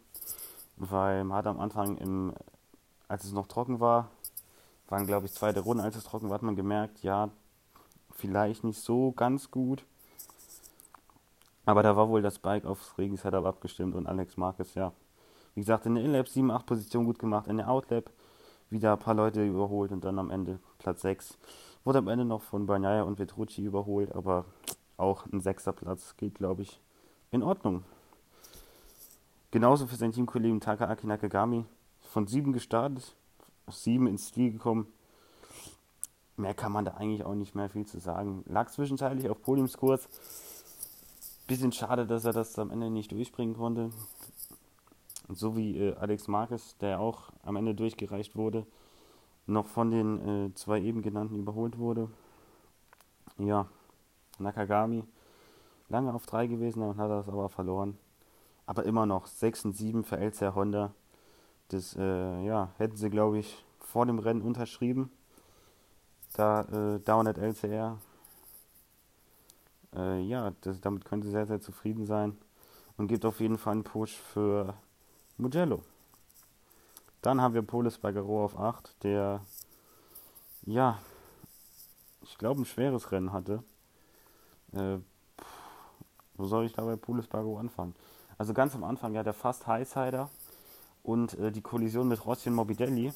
weil 0.76 1.24
man 1.24 1.38
hat 1.38 1.48
am 1.48 1.60
Anfang 1.60 1.98
im 1.98 2.34
als 3.10 3.26
es 3.26 3.34
noch 3.34 3.48
trocken 3.48 3.80
war, 3.80 4.12
waren 4.88 5.08
glaube 5.08 5.26
ich 5.26 5.34
zweite 5.34 5.62
Runde, 5.62 5.84
als 5.84 5.96
es 5.98 6.04
trocken 6.06 6.30
war, 6.30 6.36
hat 6.36 6.44
man 6.44 6.56
gemerkt, 6.56 7.04
ja, 7.04 7.30
vielleicht 8.12 8.64
nicht 8.64 8.80
so 8.80 9.12
ganz 9.12 9.52
gut. 9.52 9.84
Aber 11.70 11.84
da 11.84 11.96
war 11.96 12.10
wohl 12.10 12.24
das 12.24 12.40
Bike 12.40 12.66
aufs 12.66 12.98
Regensetup 12.98 13.46
abgestimmt 13.46 13.94
und 13.94 14.08
Alex 14.08 14.38
Marquez, 14.38 14.74
ja, 14.74 14.92
wie 15.54 15.62
gesagt, 15.62 15.86
in 15.86 15.94
der 15.94 16.04
Inlap 16.04 16.28
7, 16.28 16.50
8 16.50 16.66
Position 16.66 17.06
gut 17.06 17.20
gemacht, 17.20 17.46
in 17.46 17.58
der 17.58 17.70
Outlap 17.70 18.10
wieder 18.72 18.94
ein 18.94 18.98
paar 18.98 19.14
Leute 19.14 19.46
überholt 19.46 19.92
und 19.92 20.04
dann 20.04 20.18
am 20.18 20.32
Ende 20.32 20.58
Platz 20.80 21.04
6. 21.04 21.38
Wurde 21.84 22.00
am 22.00 22.08
Ende 22.08 22.26
noch 22.26 22.42
von 22.42 22.66
Bagnaia 22.66 23.04
und 23.04 23.18
Petrucci 23.18 23.62
überholt, 23.62 24.16
aber 24.16 24.46
auch 24.98 25.28
ein 25.28 25.42
sechster 25.42 25.72
Platz 25.72 26.18
geht, 26.18 26.34
glaube 26.34 26.64
ich, 26.64 26.82
in 27.30 27.44
Ordnung. 27.44 27.84
Genauso 29.52 29.86
für 29.86 29.96
seinen 29.96 30.14
Teamkollegen 30.14 30.62
Takaaki 30.62 31.06
Nakagami. 31.06 31.66
Von 32.02 32.26
sieben 32.26 32.52
gestartet, 32.52 33.14
sieben 33.70 34.08
ins 34.08 34.34
Ziel 34.34 34.54
gekommen. 34.54 34.88
Mehr 36.36 36.56
kann 36.56 36.72
man 36.72 36.86
da 36.86 36.96
eigentlich 36.96 37.24
auch 37.24 37.36
nicht 37.36 37.54
mehr 37.54 37.70
viel 37.70 37.86
zu 37.86 38.00
sagen. 38.00 38.44
Lag 38.48 38.72
zwischenzeitlich 38.72 39.30
auf 39.30 39.40
Podiumskurs. 39.44 40.10
Bisschen 41.50 41.72
schade, 41.72 42.06
dass 42.06 42.26
er 42.26 42.34
das 42.34 42.60
am 42.60 42.70
Ende 42.70 42.92
nicht 42.92 43.12
durchbringen 43.12 43.56
konnte. 43.56 43.90
So 45.30 45.58
wie 45.58 45.80
äh, 45.80 45.96
Alex 45.96 46.28
Marquez, 46.28 46.78
der 46.78 47.00
auch 47.00 47.32
am 47.42 47.56
Ende 47.56 47.74
durchgereicht 47.74 48.36
wurde, 48.36 48.68
noch 49.48 49.66
von 49.66 49.90
den 49.90 50.28
äh, 50.28 50.54
zwei 50.54 50.80
eben 50.80 51.02
genannten 51.02 51.40
überholt 51.40 51.80
wurde. 51.80 52.08
Ja, 53.40 53.66
Nakagami 54.38 55.04
lange 55.88 56.14
auf 56.14 56.28
3 56.28 56.46
gewesen 56.46 56.84
und 56.84 56.98
hat 56.98 57.10
das 57.10 57.28
aber 57.28 57.50
verloren. 57.50 57.98
Aber 58.68 58.86
immer 58.86 59.08
noch 59.08 59.26
6 59.26 59.66
und 59.66 59.74
7 59.76 60.04
für 60.04 60.18
LCR 60.18 60.54
Honda. 60.54 60.94
Das 61.70 61.96
äh, 61.96 62.46
ja, 62.46 62.70
hätten 62.78 62.96
sie, 62.96 63.10
glaube 63.10 63.40
ich, 63.40 63.66
vor 63.80 64.06
dem 64.06 64.20
Rennen 64.20 64.44
unterschrieben. 64.44 65.12
Da 66.34 66.62
äh, 66.62 67.00
Down 67.00 67.26
at 67.26 67.40
LCR. 67.40 67.98
Äh, 69.96 70.22
ja, 70.22 70.54
das, 70.62 70.80
damit 70.82 71.06
können 71.06 71.22
sie 71.22 71.32
sehr, 71.32 71.46
sehr 71.46 71.62
zufrieden 71.62 72.06
sein. 72.06 72.38
Und 72.98 73.08
gibt 73.08 73.26
auf 73.26 73.40
jeden 73.40 73.58
Fall 73.58 73.74
einen 73.74 73.84
Push 73.84 74.18
für 74.18 74.74
Mugello. 75.38 75.82
Dann 77.22 77.42
haben 77.42 77.54
wir 77.54 77.62
Polis 77.62 77.98
Bagaro 77.98 78.46
auf 78.46 78.58
8, 78.58 79.04
der 79.04 79.42
ja, 80.66 81.00
ich 82.22 82.38
glaube, 82.38 82.62
ein 82.62 82.66
schweres 82.66 83.12
Rennen 83.12 83.34
hatte. 83.34 83.64
Äh, 84.74 84.98
wo 86.36 86.46
soll 86.46 86.66
ich 86.66 86.74
da 86.74 86.84
bei 86.84 86.96
Polis 86.96 87.28
Bagaro 87.28 87.58
anfangen? 87.58 87.96
Also 88.38 88.54
ganz 88.54 88.76
am 88.76 88.84
Anfang 88.84 89.14
ja 89.14 89.24
der 89.24 89.34
fast 89.34 89.68
Highsider 89.68 90.30
und 91.04 91.38
äh, 91.40 91.52
die 91.52 91.62
Kollision 91.62 92.08
mit 92.08 92.26
Rossi 92.26 92.50
und 92.50 92.56
Morbidelli. 92.56 93.14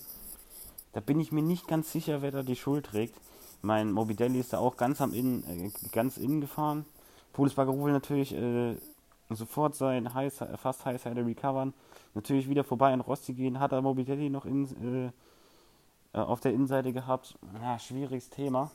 Da 0.94 1.00
bin 1.00 1.20
ich 1.20 1.32
mir 1.32 1.44
nicht 1.44 1.68
ganz 1.68 1.92
sicher, 1.92 2.22
wer 2.22 2.32
da 2.32 2.44
die 2.44 2.56
Schuld 2.56 2.88
trägt. 2.88 3.16
Mein 3.64 3.92
Morbidelli 3.92 4.40
ist 4.40 4.54
da 4.54 4.60
auch 4.60 4.78
ganz 4.78 5.02
am 5.02 5.12
Innen, 5.12 5.44
äh, 5.48 5.72
ganz 5.92 6.18
innen 6.18 6.42
gefahren. 6.42 6.86
Polis 7.32 7.56
Bagaro 7.56 7.84
will 7.84 7.94
natürlich 7.94 8.36
äh, 8.36 8.76
sofort 9.32 9.76
sein 9.76 10.14
High, 10.14 10.32
fast 10.62 10.86
Highsider 10.86 11.26
recovern. 11.26 11.74
Natürlich 12.14 12.48
wieder 12.48 12.64
vorbei 12.64 12.94
an 12.94 13.02
Rossi 13.02 13.34
gehen, 13.34 13.60
hat 13.60 13.72
er 13.72 13.82
Morbidelli 13.82 14.30
noch 14.30 14.46
in, 14.46 15.12
äh, 16.14 16.18
äh, 16.18 16.22
auf 16.22 16.42
der 16.42 16.54
Innenseite 16.54 16.94
gehabt. 16.94 17.40
Ja, 17.60 17.80
schwieriges 17.80 18.30
Thema. 18.30 18.70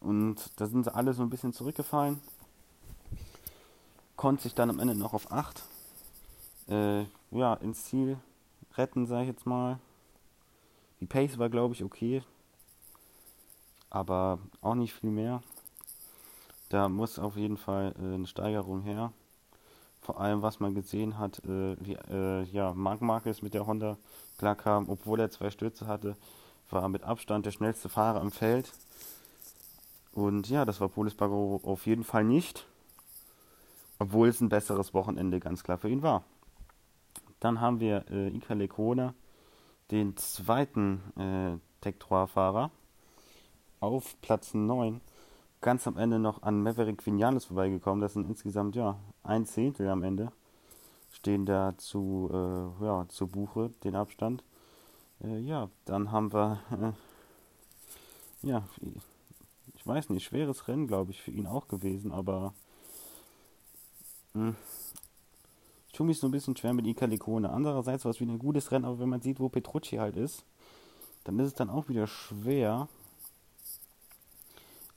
Und 0.00 0.50
da 0.60 0.66
sind 0.66 0.84
sie 0.84 0.94
alle 0.94 1.14
so 1.14 1.22
ein 1.22 1.30
bisschen 1.30 1.54
zurückgefallen 1.54 2.20
konnte 4.22 4.44
sich 4.44 4.54
dann 4.54 4.70
am 4.70 4.78
Ende 4.78 4.94
noch 4.94 5.14
auf 5.14 5.32
8 5.32 5.64
äh, 6.68 7.00
ja, 7.32 7.54
ins 7.54 7.86
Ziel 7.86 8.18
retten, 8.76 9.04
sage 9.04 9.22
ich 9.22 9.28
jetzt 9.30 9.46
mal. 9.46 9.80
Die 11.00 11.06
Pace 11.06 11.38
war, 11.38 11.48
glaube 11.48 11.74
ich, 11.74 11.82
okay. 11.82 12.22
Aber 13.92 14.38
auch 14.62 14.74
nicht 14.74 14.94
viel 14.94 15.10
mehr. 15.10 15.42
Da 16.70 16.88
muss 16.88 17.18
auf 17.18 17.36
jeden 17.36 17.58
Fall 17.58 17.94
äh, 18.00 18.14
eine 18.14 18.26
Steigerung 18.26 18.80
her. 18.80 19.12
Vor 20.00 20.18
allem, 20.18 20.40
was 20.40 20.60
man 20.60 20.74
gesehen 20.74 21.18
hat, 21.18 21.44
äh, 21.44 21.76
wie 21.78 21.98
äh, 22.10 22.44
ja, 22.44 22.72
Marc 22.72 23.02
Marquez 23.02 23.42
mit 23.42 23.52
der 23.52 23.66
Honda 23.66 23.98
klar 24.38 24.56
kam, 24.56 24.88
obwohl 24.88 25.20
er 25.20 25.30
zwei 25.30 25.50
Stürze 25.50 25.86
hatte, 25.86 26.16
war 26.70 26.88
mit 26.88 27.02
Abstand 27.02 27.44
der 27.44 27.50
schnellste 27.50 27.90
Fahrer 27.90 28.22
am 28.22 28.30
Feld. 28.30 28.72
Und 30.12 30.48
ja, 30.48 30.64
das 30.64 30.80
war 30.80 30.88
Polis 30.88 31.14
Bagaro 31.14 31.60
auf 31.62 31.84
jeden 31.86 32.04
Fall 32.04 32.24
nicht. 32.24 32.66
Obwohl 33.98 34.28
es 34.28 34.40
ein 34.40 34.48
besseres 34.48 34.94
Wochenende 34.94 35.38
ganz 35.38 35.62
klar 35.62 35.76
für 35.76 35.90
ihn 35.90 36.02
war. 36.02 36.24
Dann 37.40 37.60
haben 37.60 37.78
wir 37.78 38.06
äh, 38.10 38.28
Ika 38.28 38.54
Lecona, 38.54 39.12
den 39.90 40.16
zweiten 40.16 41.02
äh, 41.18 41.58
Tech 41.82 41.96
3-Fahrer, 42.00 42.70
auf 43.82 44.16
Platz 44.20 44.54
9. 44.54 45.00
Ganz 45.60 45.86
am 45.86 45.96
Ende 45.96 46.18
noch 46.18 46.42
an 46.42 46.62
Maverick 46.62 47.04
Vinales 47.04 47.46
vorbeigekommen. 47.46 48.00
Das 48.00 48.14
sind 48.14 48.28
insgesamt 48.28 48.74
ja 48.76 48.98
ein 49.22 49.44
Zehntel 49.44 49.88
am 49.88 50.02
Ende. 50.02 50.32
Stehen 51.10 51.44
da 51.44 51.74
zu, 51.76 52.30
äh, 52.32 52.84
ja, 52.84 53.06
zu 53.08 53.26
Buche, 53.26 53.70
den 53.84 53.94
Abstand. 53.94 54.42
Äh, 55.22 55.38
ja, 55.40 55.68
dann 55.84 56.10
haben 56.10 56.32
wir, 56.32 56.60
äh, 56.70 58.46
ja, 58.46 58.66
ich 59.74 59.86
weiß 59.86 60.10
nicht, 60.10 60.24
schweres 60.24 60.68
Rennen, 60.68 60.86
glaube 60.86 61.10
ich, 61.10 61.20
für 61.20 61.32
ihn 61.32 61.46
auch 61.46 61.68
gewesen, 61.68 62.12
aber 62.12 62.54
hm. 64.34 64.56
Ich 65.88 65.92
tue 65.92 66.06
mich 66.06 66.18
so 66.18 66.26
ein 66.26 66.30
bisschen 66.30 66.56
schwer 66.56 66.72
mit 66.72 66.86
Ika 66.86 67.04
Lecone. 67.04 67.50
Andererseits 67.50 68.04
war 68.04 68.12
es 68.12 68.20
wieder 68.20 68.32
ein 68.32 68.38
gutes 68.38 68.70
Rennen, 68.70 68.86
aber 68.86 68.98
wenn 68.98 69.10
man 69.10 69.20
sieht, 69.20 69.40
wo 69.40 69.50
Petrucci 69.50 69.96
halt 69.96 70.16
ist, 70.16 70.44
dann 71.24 71.38
ist 71.38 71.48
es 71.48 71.54
dann 71.54 71.68
auch 71.68 71.88
wieder 71.88 72.06
schwer. 72.06 72.88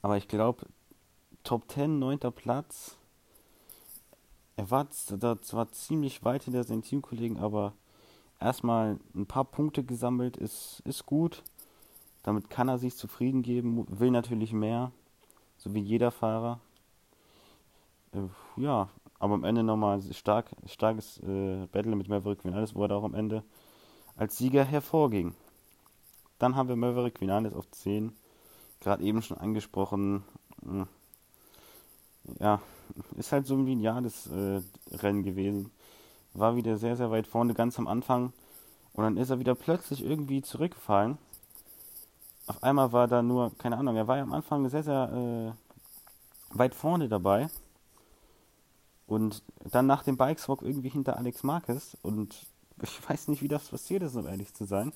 Aber 0.02 0.16
ich 0.16 0.28
glaube, 0.28 0.66
Top 1.46 1.70
10, 1.70 2.00
9. 2.00 2.18
Platz. 2.34 2.96
Er 4.56 4.68
war 4.70 4.90
zwar 4.90 5.70
ziemlich 5.70 6.24
weit 6.24 6.42
hinter 6.42 6.64
seinen 6.64 6.82
Teamkollegen, 6.82 7.38
aber 7.38 7.72
erstmal 8.40 8.98
ein 9.14 9.26
paar 9.26 9.44
Punkte 9.44 9.84
gesammelt 9.84 10.36
ist, 10.36 10.82
ist 10.84 11.06
gut. 11.06 11.44
Damit 12.24 12.50
kann 12.50 12.68
er 12.68 12.78
sich 12.78 12.96
zufrieden 12.96 13.42
geben, 13.42 13.86
will 13.88 14.10
natürlich 14.10 14.52
mehr, 14.52 14.90
so 15.56 15.72
wie 15.72 15.80
jeder 15.80 16.10
Fahrer. 16.10 16.58
Äh, 18.12 18.26
ja, 18.56 18.88
aber 19.20 19.34
am 19.34 19.44
Ende 19.44 19.62
nochmal 19.62 20.02
stark, 20.12 20.50
starkes 20.66 21.18
äh, 21.18 21.66
Battle 21.70 21.94
mit 21.94 22.08
Maverick 22.08 22.44
Vinales, 22.44 22.74
wo 22.74 22.82
er 22.82 22.88
da 22.88 22.96
auch 22.96 23.04
am 23.04 23.14
Ende 23.14 23.44
als 24.16 24.36
Sieger 24.36 24.64
hervorging. 24.64 25.36
Dann 26.40 26.56
haben 26.56 26.68
wir 26.68 26.74
Maverick 26.74 27.20
Vinales 27.20 27.54
auf 27.54 27.70
10, 27.70 28.12
gerade 28.86 29.02
eben 29.02 29.20
schon 29.20 29.36
angesprochen. 29.36 30.22
Hm, 30.64 30.86
ja, 32.38 32.60
ist 33.16 33.32
halt 33.32 33.46
so 33.46 33.56
ein 33.56 33.80
Jahresrennen 33.80 34.64
äh, 34.90 34.96
Rennen 34.96 35.24
gewesen. 35.24 35.72
War 36.34 36.54
wieder 36.54 36.76
sehr, 36.76 36.96
sehr 36.96 37.10
weit 37.10 37.26
vorne, 37.26 37.52
ganz 37.52 37.78
am 37.80 37.88
Anfang. 37.88 38.32
Und 38.92 39.02
dann 39.02 39.16
ist 39.16 39.30
er 39.30 39.40
wieder 39.40 39.56
plötzlich 39.56 40.04
irgendwie 40.04 40.40
zurückgefallen. 40.40 41.18
Auf 42.46 42.62
einmal 42.62 42.92
war 42.92 43.08
da 43.08 43.22
nur, 43.22 43.52
keine 43.58 43.76
Ahnung, 43.76 43.96
er 43.96 44.06
war 44.06 44.18
ja 44.18 44.22
am 44.22 44.32
Anfang 44.32 44.68
sehr, 44.68 44.84
sehr 44.84 45.56
äh, 46.52 46.56
weit 46.56 46.74
vorne 46.74 47.08
dabei. 47.08 47.48
Und 49.08 49.42
dann 49.64 49.86
nach 49.86 50.04
dem 50.04 50.16
Bikeswalk 50.16 50.62
irgendwie 50.62 50.90
hinter 50.90 51.16
Alex 51.16 51.42
Marquez. 51.42 51.96
Und 52.02 52.46
ich 52.82 53.08
weiß 53.08 53.26
nicht, 53.28 53.42
wie 53.42 53.48
das 53.48 53.68
passiert 53.68 54.04
ist, 54.04 54.14
um 54.14 54.28
ehrlich 54.28 54.54
zu 54.54 54.64
sein. 54.64 54.92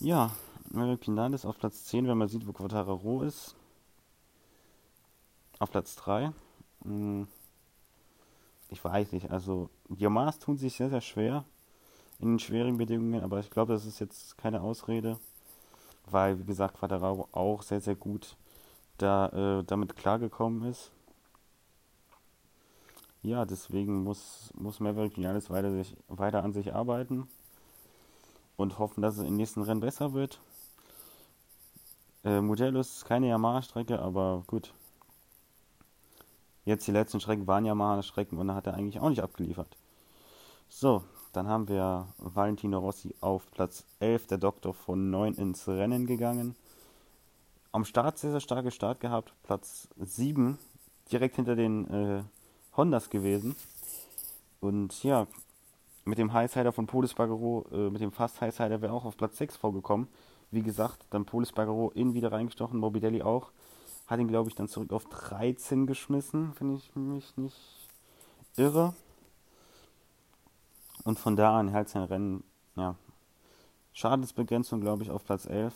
Ja, 0.00 0.30
Mary 0.70 0.96
Pinales 0.96 1.44
auf 1.44 1.58
Platz 1.58 1.84
10, 1.84 2.06
wenn 2.06 2.18
man 2.18 2.28
sieht, 2.28 2.46
wo 2.46 2.52
Quattararo 2.52 3.22
ist. 3.22 3.54
Auf 5.58 5.70
Platz 5.70 5.96
3. 5.96 6.32
Hm. 6.84 7.26
Ich 8.70 8.84
weiß 8.84 9.12
nicht, 9.12 9.30
also 9.30 9.70
Yamahas 9.88 10.38
tun 10.38 10.58
sich 10.58 10.76
sehr, 10.76 10.90
sehr 10.90 11.00
schwer 11.00 11.44
in 12.18 12.32
den 12.32 12.38
schweren 12.38 12.76
Bedingungen, 12.76 13.22
aber 13.22 13.40
ich 13.40 13.50
glaube, 13.50 13.72
das 13.72 13.86
ist 13.86 13.98
jetzt 13.98 14.36
keine 14.36 14.60
Ausrede, 14.60 15.18
weil, 16.10 16.38
wie 16.38 16.44
gesagt, 16.44 16.78
Quattararo 16.78 17.28
auch 17.32 17.62
sehr, 17.62 17.80
sehr 17.80 17.94
gut 17.94 18.36
da, 18.98 19.60
äh, 19.60 19.64
damit 19.64 19.96
klargekommen 19.96 20.68
ist 20.68 20.90
ja, 23.22 23.44
deswegen 23.44 24.04
muss, 24.04 24.50
muss 24.54 24.80
Maverick 24.80 25.16
Vinales 25.16 25.50
weiter, 25.50 25.72
weiter 26.08 26.44
an 26.44 26.52
sich 26.52 26.74
arbeiten 26.74 27.28
und 28.56 28.78
hoffen, 28.78 29.02
dass 29.02 29.18
es 29.18 29.24
im 29.24 29.36
nächsten 29.36 29.62
Rennen 29.62 29.80
besser 29.80 30.12
wird. 30.12 30.40
Äh, 32.28 32.42
Mugello 32.42 32.80
ist 32.80 33.06
keine 33.06 33.28
Yamaha-Strecke, 33.28 33.98
aber 33.98 34.42
gut. 34.46 34.74
Jetzt 36.66 36.86
die 36.86 36.92
letzten 36.92 37.20
Strecken 37.20 37.46
waren 37.46 37.64
Yamaha-Strecken 37.64 38.36
und 38.36 38.48
da 38.48 38.54
hat 38.54 38.66
er 38.66 38.74
eigentlich 38.74 39.00
auch 39.00 39.08
nicht 39.08 39.22
abgeliefert. 39.22 39.78
So, 40.68 41.02
dann 41.32 41.48
haben 41.48 41.68
wir 41.68 42.06
Valentino 42.18 42.80
Rossi 42.80 43.14
auf 43.22 43.50
Platz 43.50 43.86
11, 44.00 44.26
der 44.26 44.36
Doktor 44.36 44.74
von 44.74 45.08
9 45.08 45.34
ins 45.36 45.66
Rennen 45.68 46.06
gegangen. 46.06 46.54
Am 47.72 47.86
Start 47.86 48.18
sehr, 48.18 48.32
sehr 48.32 48.40
starke 48.40 48.72
Start 48.72 49.00
gehabt, 49.00 49.32
Platz 49.44 49.88
7, 49.96 50.58
direkt 51.10 51.36
hinter 51.36 51.56
den 51.56 51.88
äh, 51.88 52.22
Hondas 52.76 53.08
gewesen. 53.08 53.56
Und 54.60 55.02
ja, 55.02 55.26
mit 56.04 56.18
dem 56.18 56.34
Highsider 56.34 56.72
von 56.72 56.86
Polis 56.86 57.14
Bagaro, 57.14 57.64
äh, 57.72 57.88
mit 57.88 58.02
dem 58.02 58.12
Fast 58.12 58.42
Highsider 58.42 58.82
wäre 58.82 58.92
auch 58.92 59.06
auf 59.06 59.16
Platz 59.16 59.38
6 59.38 59.56
vorgekommen. 59.56 60.08
Wie 60.50 60.62
gesagt, 60.62 61.06
dann 61.10 61.26
Polis 61.26 61.52
Bagaro 61.52 61.90
in 61.94 62.14
wieder 62.14 62.32
reingestochen, 62.32 62.80
Morbidelli 62.80 63.22
auch. 63.22 63.50
Hat 64.06 64.18
ihn, 64.18 64.28
glaube 64.28 64.48
ich, 64.48 64.54
dann 64.54 64.68
zurück 64.68 64.92
auf 64.92 65.04
13 65.06 65.86
geschmissen, 65.86 66.52
wenn 66.58 66.74
ich 66.74 66.94
mich 66.96 67.36
nicht 67.36 67.88
irre. 68.56 68.94
Und 71.04 71.18
von 71.18 71.36
da 71.36 71.58
an 71.58 71.72
halt 71.72 71.88
sein 71.88 72.02
Rennen, 72.02 72.44
ja. 72.76 72.96
Schadensbegrenzung, 73.92 74.80
glaube 74.80 75.02
ich, 75.02 75.10
auf 75.10 75.24
Platz 75.24 75.46
11. 75.46 75.74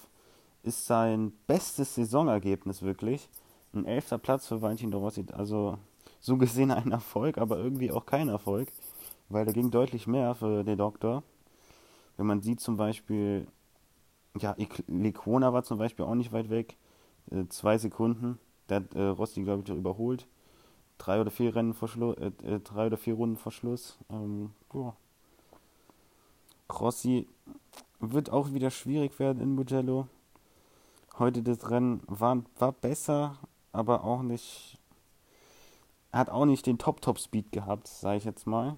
Ist 0.62 0.86
sein 0.86 1.32
bestes 1.46 1.94
Saisonergebnis 1.94 2.82
wirklich. 2.82 3.28
Ein 3.74 3.84
elfter 3.84 4.18
Platz 4.18 4.46
für 4.46 4.62
Valentino 4.62 4.98
Rossi, 4.98 5.24
also 5.32 5.78
so 6.20 6.36
gesehen 6.36 6.70
ein 6.70 6.92
Erfolg, 6.92 7.38
aber 7.38 7.58
irgendwie 7.58 7.90
auch 7.90 8.06
kein 8.06 8.28
Erfolg, 8.28 8.68
weil 9.28 9.44
da 9.44 9.52
ging 9.52 9.70
deutlich 9.70 10.06
mehr 10.06 10.34
für 10.34 10.62
den 10.62 10.78
Doktor. 10.78 11.22
Wenn 12.16 12.26
man 12.26 12.42
sieht 12.42 12.60
zum 12.60 12.76
Beispiel, 12.76 13.46
ja, 14.38 14.56
Lecona 14.86 15.52
war 15.52 15.62
zum 15.62 15.78
Beispiel 15.78 16.04
auch 16.04 16.14
nicht 16.14 16.32
weit 16.32 16.50
weg, 16.50 16.76
äh, 17.30 17.46
zwei 17.48 17.78
Sekunden, 17.78 18.38
da 18.66 18.76
hat 18.76 18.94
äh, 18.94 19.02
Rossi, 19.02 19.42
glaube 19.42 19.62
ich, 19.64 19.68
überholt. 19.68 20.26
Drei 20.98 21.20
oder 21.20 21.30
vier 21.30 21.54
Rennen 21.54 21.74
vor 21.74 21.88
Schluss, 21.88 22.16
äh, 22.16 22.32
äh, 22.44 22.60
drei 22.60 22.86
oder 22.86 22.96
vier 22.96 23.14
Runden 23.14 23.36
vor 23.36 23.52
Schluss. 23.52 23.98
Ähm, 24.10 24.52
boah. 24.68 24.96
Rossi 26.72 27.28
wird 28.00 28.30
auch 28.30 28.52
wieder 28.52 28.70
schwierig 28.70 29.18
werden 29.18 29.42
in 29.42 29.54
Mugello. 29.54 30.08
Heute 31.18 31.42
das 31.42 31.70
Rennen 31.70 32.02
war, 32.06 32.42
war 32.58 32.72
besser, 32.72 33.36
aber 33.72 34.04
auch 34.04 34.22
nicht. 34.22 34.78
Hat 36.12 36.30
auch 36.30 36.44
nicht 36.44 36.66
den 36.66 36.78
Top-Top-Speed 36.78 37.52
gehabt, 37.52 37.88
sage 37.88 38.18
ich 38.18 38.24
jetzt 38.24 38.46
mal, 38.46 38.76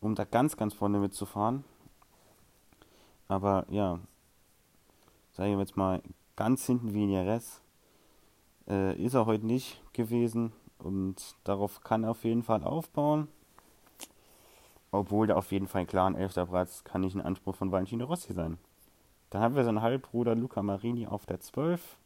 um 0.00 0.14
da 0.14 0.24
ganz, 0.24 0.56
ganz 0.56 0.72
vorne 0.72 0.98
mitzufahren. 0.98 1.64
Aber 3.26 3.66
ja, 3.70 3.98
sage 5.38 5.52
ich 5.52 5.58
jetzt 5.58 5.76
mal, 5.76 6.02
ganz 6.34 6.66
hinten 6.66 6.92
wie 6.94 7.04
in 7.04 7.10
Jerez 7.10 7.62
äh, 8.68 9.00
ist 9.00 9.14
er 9.14 9.24
heute 9.24 9.46
nicht 9.46 9.80
gewesen 9.92 10.52
und 10.78 11.36
darauf 11.44 11.80
kann 11.80 12.02
er 12.02 12.10
auf 12.10 12.24
jeden 12.24 12.42
Fall 12.42 12.64
aufbauen. 12.64 13.28
Obwohl 14.90 15.28
der 15.28 15.36
auf 15.36 15.52
jeden 15.52 15.68
Fall 15.68 15.86
klar 15.86 16.10
ein 16.10 16.16
elfter 16.16 16.46
Platz 16.46 16.82
kann 16.82 17.02
nicht 17.02 17.14
ein 17.14 17.20
Anspruch 17.20 17.54
von 17.54 17.70
Valentino 17.70 18.04
Rossi 18.06 18.32
sein. 18.32 18.58
Dann 19.30 19.40
haben 19.40 19.54
wir 19.54 19.62
seinen 19.62 19.80
Halbbruder 19.80 20.34
Luca 20.34 20.60
Marini 20.60 21.06
auf 21.06 21.24
der 21.24 21.38
12. 21.38 21.98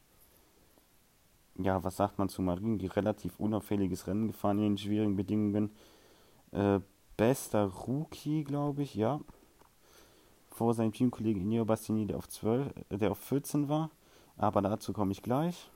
Ja, 1.57 1.83
was 1.83 1.97
sagt 1.97 2.19
man 2.19 2.29
zu 2.29 2.43
Marini? 2.43 2.77
Die 2.77 2.87
relativ 2.87 3.39
unauffälliges 3.39 4.05
Rennen 4.05 4.27
gefahren 4.27 4.59
in 4.59 4.63
den 4.63 4.77
schwierigen 4.77 5.15
Bedingungen. 5.15 5.71
Äh, 6.51 6.81
bester 7.17 7.65
Rookie, 7.65 8.43
glaube 8.43 8.83
ich, 8.83 8.93
ja. 8.93 9.21
Vor 10.53 10.73
seinem 10.73 10.93
Teamkollegen 10.93 11.41
Inio 11.41 11.65
Bastiani, 11.65 12.05
der 12.05 12.17
auf 12.17 12.29
12, 12.29 12.73
äh, 12.89 12.97
der 12.97 13.11
auf 13.11 13.19
14 13.19 13.69
war. 13.69 13.89
Aber 14.37 14.61
dazu 14.61 14.93
komme 14.93 15.11
ich 15.11 15.21
gleich. 15.21 15.69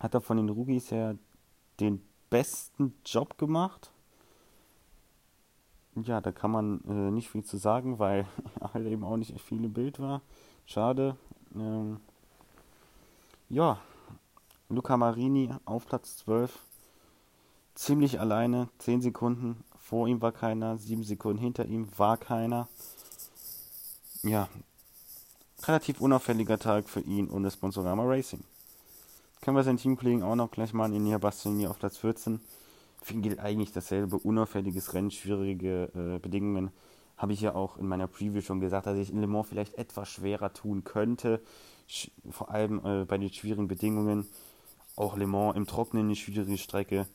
Hat 0.00 0.14
er 0.14 0.20
von 0.20 0.36
den 0.36 0.48
Rookies 0.48 0.90
her 0.90 1.16
den 1.80 2.02
besten 2.30 2.94
Job 3.04 3.38
gemacht 3.38 3.90
ja, 6.02 6.20
da 6.20 6.32
kann 6.32 6.50
man 6.50 6.80
äh, 6.88 7.10
nicht 7.10 7.30
viel 7.30 7.44
zu 7.44 7.56
sagen, 7.56 7.98
weil 7.98 8.26
halt 8.60 8.86
eben 8.86 9.04
auch 9.04 9.16
nicht 9.16 9.38
viel 9.40 9.64
im 9.64 9.72
Bild 9.72 10.00
war. 10.00 10.22
Schade. 10.66 11.16
Ähm, 11.54 12.00
ja, 13.48 13.78
Luca 14.68 14.96
Marini 14.96 15.50
auf 15.64 15.86
Platz 15.86 16.16
12. 16.18 16.58
Ziemlich 17.74 18.20
alleine, 18.20 18.68
10 18.78 19.02
Sekunden. 19.02 19.63
Vor 19.84 20.08
ihm 20.08 20.20
war 20.20 20.32
keiner, 20.32 20.78
7 20.78 21.04
Sekunden 21.04 21.38
hinter 21.38 21.66
ihm 21.66 21.88
war 21.96 22.16
keiner. 22.16 22.68
Ja, 24.22 24.48
relativ 25.64 26.00
unauffälliger 26.00 26.58
Tag 26.58 26.88
für 26.88 27.00
ihn 27.00 27.28
und 27.28 27.42
das 27.42 27.54
Sponsorama 27.54 28.02
Racing. 28.04 28.42
Können 29.42 29.56
wir 29.56 29.62
seinen 29.62 29.76
Teamkollegen 29.76 30.22
auch 30.22 30.36
noch 30.36 30.50
gleich 30.50 30.72
mal 30.72 30.92
in 30.92 31.20
Bastiani 31.20 31.66
auf 31.66 31.78
Platz 31.78 31.98
14 31.98 32.40
für 33.04 33.14
ihn 33.14 33.22
gilt 33.22 33.38
eigentlich 33.38 33.72
dasselbe, 33.72 34.16
unauffälliges 34.16 34.94
Rennen, 34.94 35.10
schwierige 35.10 35.90
äh, 35.94 36.18
Bedingungen. 36.18 36.70
Habe 37.18 37.34
ich 37.34 37.40
ja 37.42 37.54
auch 37.54 37.76
in 37.76 37.86
meiner 37.86 38.08
Preview 38.08 38.40
schon 38.40 38.60
gesagt, 38.60 38.86
dass 38.86 38.96
ich 38.96 39.10
in 39.10 39.20
Le 39.20 39.26
Mans 39.26 39.46
vielleicht 39.46 39.74
etwas 39.74 40.08
schwerer 40.08 40.52
tun 40.52 40.84
könnte, 40.84 41.42
Sch 41.86 42.10
vor 42.30 42.50
allem 42.50 42.80
äh, 42.84 43.04
bei 43.04 43.18
den 43.18 43.30
schwierigen 43.30 43.68
Bedingungen. 43.68 44.26
Auch 44.96 45.16
Le 45.16 45.26
Mans 45.26 45.54
im 45.54 45.66
Trockenen 45.66 46.06
eine 46.06 46.16
schwierige 46.16 46.56
Strecke. 46.56 47.06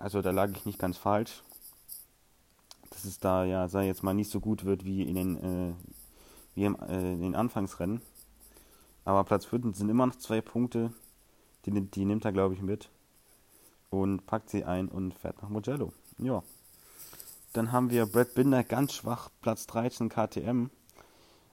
Also 0.00 0.22
da 0.22 0.30
lag 0.30 0.50
ich 0.52 0.64
nicht 0.64 0.78
ganz 0.78 0.96
falsch. 0.96 1.42
Dass 2.88 3.04
es 3.04 3.18
da 3.18 3.44
ja, 3.44 3.68
sei 3.68 3.86
jetzt 3.86 4.02
mal 4.02 4.14
nicht 4.14 4.30
so 4.30 4.40
gut 4.40 4.64
wird 4.64 4.84
wie 4.84 5.02
in 5.02 5.14
den, 5.14 5.36
äh, 5.36 5.74
wie 6.54 6.64
im, 6.64 6.76
äh, 6.80 7.12
in 7.12 7.20
den 7.20 7.34
Anfangsrennen. 7.34 8.00
Aber 9.04 9.24
Platz 9.24 9.44
5 9.44 9.76
sind 9.76 9.90
immer 9.90 10.06
noch 10.06 10.16
zwei 10.16 10.40
Punkte. 10.40 10.92
Die, 11.66 11.70
die 11.70 12.04
nimmt 12.06 12.24
er, 12.24 12.32
glaube 12.32 12.54
ich, 12.54 12.62
mit 12.62 12.88
und 13.90 14.26
packt 14.26 14.48
sie 14.48 14.64
ein 14.64 14.88
und 14.88 15.12
fährt 15.14 15.42
nach 15.42 15.50
Mugello. 15.50 15.92
Ja. 16.18 16.42
Dann 17.52 17.70
haben 17.70 17.90
wir 17.90 18.06
Brad 18.06 18.34
Binder 18.34 18.64
ganz 18.64 18.94
schwach, 18.94 19.28
Platz 19.42 19.66
13 19.66 20.08
KTM. 20.08 20.70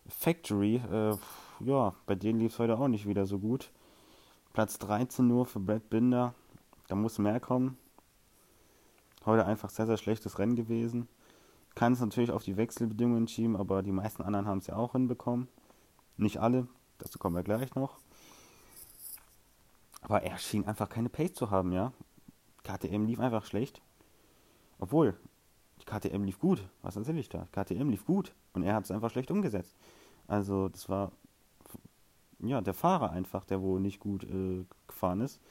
Factory, 0.07 0.75
äh, 0.89 1.17
ja, 1.59 1.95
bei 2.05 2.15
denen 2.15 2.39
lief 2.39 2.53
es 2.53 2.59
heute 2.59 2.79
auch 2.79 2.87
nicht 2.87 3.07
wieder 3.07 3.25
so 3.25 3.39
gut. 3.39 3.71
Platz 4.53 4.79
13 4.79 5.27
nur 5.27 5.45
für 5.45 5.59
Brad 5.59 5.89
Binder. 5.89 6.33
Da 6.87 6.95
muss 6.95 7.17
mehr 7.17 7.41
kommen. 7.41 7.77
Heute 9.27 9.45
einfach 9.45 9.69
sehr, 9.69 9.85
sehr 9.85 9.97
schlechtes 9.97 10.39
Rennen 10.39 10.55
gewesen. 10.55 11.09
Kann 11.75 11.91
es 11.91 11.99
natürlich 11.99 12.31
auf 12.31 12.45
die 12.45 12.55
Wechselbedingungen 12.55 13.27
schieben, 13.27 13.57
aber 13.57 13.83
die 13.83 13.91
meisten 13.91 14.23
anderen 14.23 14.47
haben 14.47 14.59
es 14.59 14.67
ja 14.67 14.77
auch 14.77 14.93
hinbekommen. 14.93 15.49
Nicht 16.15 16.37
alle, 16.37 16.65
dazu 16.97 17.19
kommen 17.19 17.35
wir 17.35 17.43
gleich 17.43 17.75
noch. 17.75 17.97
Aber 20.01 20.23
er 20.23 20.37
schien 20.37 20.65
einfach 20.65 20.87
keine 20.87 21.09
Pace 21.09 21.33
zu 21.33 21.51
haben, 21.51 21.73
ja. 21.73 21.91
KTM 22.63 23.05
lief 23.05 23.19
einfach 23.19 23.43
schlecht. 23.45 23.81
Obwohl, 24.79 25.13
die 25.81 25.85
KTM 25.85 26.23
lief 26.23 26.39
gut. 26.39 26.65
Was 26.81 26.95
erzähle 26.95 27.19
ich 27.19 27.27
da? 27.27 27.49
KTM 27.51 27.89
lief 27.89 28.05
gut 28.05 28.33
und 28.53 28.63
er 28.63 28.75
hat 28.75 28.85
es 28.85 28.91
einfach 28.91 29.11
schlecht 29.11 29.29
umgesetzt. 29.29 29.75
Also, 30.27 30.69
das 30.69 30.87
war 30.87 31.11
ja 32.39 32.61
der 32.61 32.73
Fahrer 32.73 33.11
einfach, 33.11 33.43
der 33.43 33.61
wohl 33.61 33.81
nicht 33.81 33.99
gut 33.99 34.23
äh, 34.23 34.63
gefahren 34.87 35.19
ist. 35.19 35.41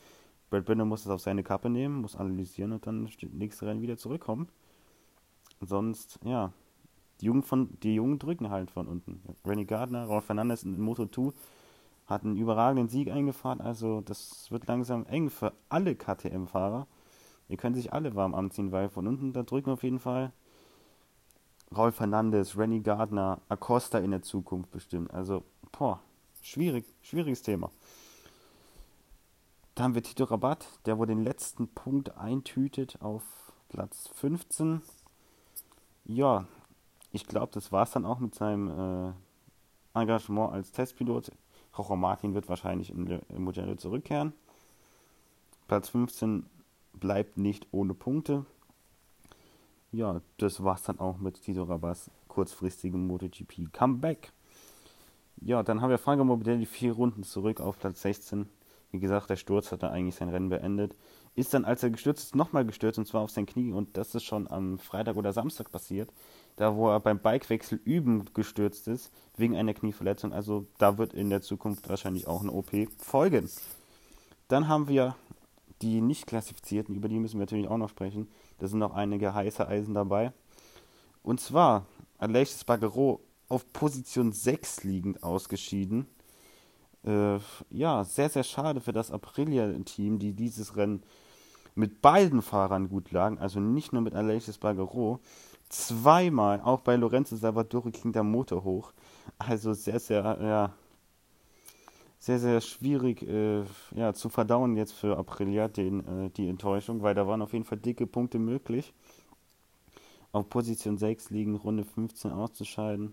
Brad 0.50 0.64
Binder 0.64 0.84
muss 0.84 1.04
es 1.04 1.10
auf 1.10 1.20
seine 1.20 1.42
Kappe 1.42 1.70
nehmen, 1.70 2.00
muss 2.00 2.16
analysieren 2.16 2.72
und 2.72 2.86
dann 2.86 3.08
nächste 3.32 3.66
Rennen 3.66 3.82
wieder 3.82 3.96
zurückkommen. 3.96 4.48
Sonst, 5.60 6.18
ja, 6.24 6.52
die 7.20 7.26
Jungen, 7.26 7.42
von, 7.42 7.78
die 7.82 7.94
Jungen 7.94 8.18
drücken 8.18 8.50
halt 8.50 8.70
von 8.70 8.86
unten. 8.86 9.22
Rennie 9.44 9.64
Gardner, 9.64 10.04
Raul 10.04 10.20
Fernandes 10.20 10.64
in 10.64 10.80
Moto 10.80 11.06
2 11.06 11.32
hat 12.06 12.24
einen 12.24 12.36
überragenden 12.36 12.88
Sieg 12.88 13.10
eingefahren. 13.10 13.60
Also 13.60 14.00
das 14.02 14.50
wird 14.50 14.66
langsam 14.66 15.06
eng 15.06 15.30
für 15.30 15.52
alle 15.68 15.96
KTM-Fahrer. 15.96 16.86
Ihr 17.48 17.56
könnt 17.56 17.76
sich 17.76 17.92
alle 17.92 18.14
warm 18.14 18.34
anziehen, 18.34 18.72
weil 18.72 18.88
von 18.88 19.06
unten 19.06 19.32
da 19.32 19.42
drücken 19.42 19.70
auf 19.70 19.82
jeden 19.82 19.98
Fall 19.98 20.32
Raul 21.76 21.90
Fernandes, 21.90 22.56
Rennie 22.56 22.82
Gardner, 22.82 23.40
Acosta 23.48 23.98
in 23.98 24.12
der 24.12 24.22
Zukunft 24.22 24.70
bestimmt. 24.70 25.12
Also, 25.12 25.42
boah, 25.72 26.00
schwierig, 26.42 26.84
schwieriges 27.02 27.42
Thema. 27.42 27.70
Da 29.76 29.84
haben 29.84 29.94
wir 29.94 30.02
Tito 30.02 30.24
Rabat, 30.24 30.66
der 30.86 30.96
wohl 30.96 31.06
den 31.06 31.22
letzten 31.22 31.68
Punkt 31.68 32.16
eintütet 32.16 33.02
auf 33.02 33.22
Platz 33.68 34.08
15. 34.14 34.80
Ja, 36.06 36.46
ich 37.12 37.26
glaube, 37.26 37.52
das 37.52 37.72
war 37.72 37.82
es 37.82 37.90
dann 37.90 38.06
auch 38.06 38.18
mit 38.18 38.34
seinem 38.34 38.70
äh, 38.70 39.12
Engagement 39.92 40.54
als 40.54 40.72
Testpilot. 40.72 41.30
Rocher 41.76 41.96
Martin 41.96 42.32
wird 42.32 42.48
wahrscheinlich 42.48 42.88
im, 42.88 43.06
im 43.28 43.44
Mugello 43.44 43.74
zurückkehren. 43.74 44.32
Platz 45.68 45.90
15 45.90 46.46
bleibt 46.94 47.36
nicht 47.36 47.66
ohne 47.70 47.92
Punkte. 47.92 48.46
Ja, 49.92 50.22
das 50.38 50.64
war's 50.64 50.84
dann 50.84 51.00
auch 51.00 51.18
mit 51.18 51.42
Tito 51.42 51.64
Rabas 51.64 52.10
kurzfristigem 52.28 53.06
MotoGP 53.06 53.74
Comeback. 53.74 54.32
Ja, 55.42 55.62
dann 55.62 55.82
haben 55.82 55.90
wir 55.90 55.98
Franco 55.98 56.24
Morbidelli 56.24 56.64
vier 56.64 56.94
Runden 56.94 57.24
zurück 57.24 57.60
auf 57.60 57.78
Platz 57.78 58.00
16. 58.00 58.48
Wie 58.92 59.00
gesagt, 59.00 59.30
der 59.30 59.36
Sturz 59.36 59.72
hat 59.72 59.82
er 59.82 59.92
eigentlich 59.92 60.14
sein 60.14 60.28
Rennen 60.28 60.48
beendet. 60.48 60.96
Ist 61.34 61.52
dann, 61.52 61.64
als 61.64 61.82
er 61.82 61.90
gestürzt 61.90 62.24
ist, 62.24 62.36
nochmal 62.36 62.64
gestürzt 62.64 62.98
und 62.98 63.06
zwar 63.06 63.22
auf 63.22 63.30
sein 63.30 63.46
Knie. 63.46 63.72
Und 63.72 63.96
das 63.96 64.14
ist 64.14 64.24
schon 64.24 64.48
am 64.48 64.78
Freitag 64.78 65.16
oder 65.16 65.32
Samstag 65.32 65.70
passiert. 65.70 66.10
Da, 66.56 66.74
wo 66.74 66.88
er 66.88 67.00
beim 67.00 67.18
Bikewechsel 67.18 67.80
üben 67.84 68.24
gestürzt 68.32 68.88
ist, 68.88 69.12
wegen 69.36 69.56
einer 69.56 69.74
Knieverletzung. 69.74 70.32
Also 70.32 70.66
da 70.78 70.96
wird 70.96 71.12
in 71.12 71.28
der 71.28 71.42
Zukunft 71.42 71.88
wahrscheinlich 71.88 72.26
auch 72.26 72.40
eine 72.40 72.52
OP 72.52 72.70
folgen. 72.98 73.50
Dann 74.48 74.68
haben 74.68 74.88
wir 74.88 75.16
die 75.82 76.00
nicht 76.00 76.26
klassifizierten, 76.26 76.94
über 76.94 77.08
die 77.08 77.18
müssen 77.18 77.34
wir 77.34 77.42
natürlich 77.42 77.68
auch 77.68 77.76
noch 77.76 77.90
sprechen. 77.90 78.28
Da 78.58 78.66
sind 78.66 78.78
noch 78.78 78.94
einige 78.94 79.34
heiße 79.34 79.66
Eisen 79.68 79.94
dabei. 79.94 80.32
Und 81.22 81.40
zwar 81.40 81.84
Aleix 82.18 82.60
Spargaro 82.60 83.20
auf 83.48 83.70
Position 83.72 84.32
6 84.32 84.84
liegend 84.84 85.22
ausgeschieden. 85.22 86.06
Äh, 87.06 87.38
ja, 87.70 88.04
sehr, 88.04 88.28
sehr 88.28 88.42
schade 88.42 88.80
für 88.80 88.92
das 88.92 89.10
Aprilia-Team, 89.10 90.18
die 90.18 90.32
dieses 90.32 90.76
Rennen 90.76 91.02
mit 91.76 92.02
beiden 92.02 92.42
Fahrern 92.42 92.88
gut 92.88 93.12
lagen, 93.12 93.38
also 93.38 93.60
nicht 93.60 93.92
nur 93.92 94.02
mit 94.02 94.14
Aleix 94.14 94.52
Spargaro. 94.52 95.20
Zweimal, 95.68 96.60
auch 96.60 96.80
bei 96.80 96.96
Lorenzo 96.96 97.36
Salvatore 97.36 97.90
ging 97.90 98.12
der 98.12 98.22
Motor 98.22 98.64
hoch. 98.64 98.92
Also 99.38 99.72
sehr, 99.72 100.00
sehr, 100.00 100.22
ja, 100.40 100.72
sehr, 102.18 102.38
sehr 102.38 102.60
schwierig 102.60 103.22
äh, 103.22 103.64
ja, 103.94 104.14
zu 104.14 104.28
verdauen 104.28 104.76
jetzt 104.76 104.92
für 104.92 105.16
Aprilia 105.16 105.68
den, 105.68 106.26
äh, 106.26 106.30
die 106.30 106.48
Enttäuschung, 106.48 107.02
weil 107.02 107.14
da 107.14 107.26
waren 107.26 107.42
auf 107.42 107.52
jeden 107.52 107.64
Fall 107.64 107.78
dicke 107.78 108.06
Punkte 108.06 108.38
möglich. 108.38 108.94
Auf 110.32 110.48
Position 110.48 110.98
6 110.98 111.30
liegen, 111.30 111.56
Runde 111.56 111.84
15 111.84 112.30
auszuscheiden. 112.30 113.12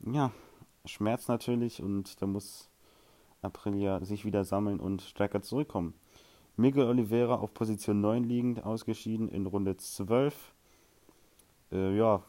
Ja, 0.00 0.32
Schmerz 0.84 1.28
natürlich 1.28 1.82
und 1.82 2.20
da 2.20 2.26
muss 2.26 2.70
Aprilia 3.40 4.04
sich 4.04 4.24
wieder 4.24 4.44
sammeln 4.44 4.80
und 4.80 5.02
stärker 5.02 5.42
zurückkommen. 5.42 5.94
Miguel 6.56 6.86
Oliveira 6.86 7.36
auf 7.36 7.54
Position 7.54 8.00
9 8.00 8.24
liegend, 8.24 8.64
ausgeschieden 8.64 9.28
in 9.28 9.46
Runde 9.46 9.76
12. 9.76 10.54
Äh, 11.72 11.96
ja, 11.96 12.22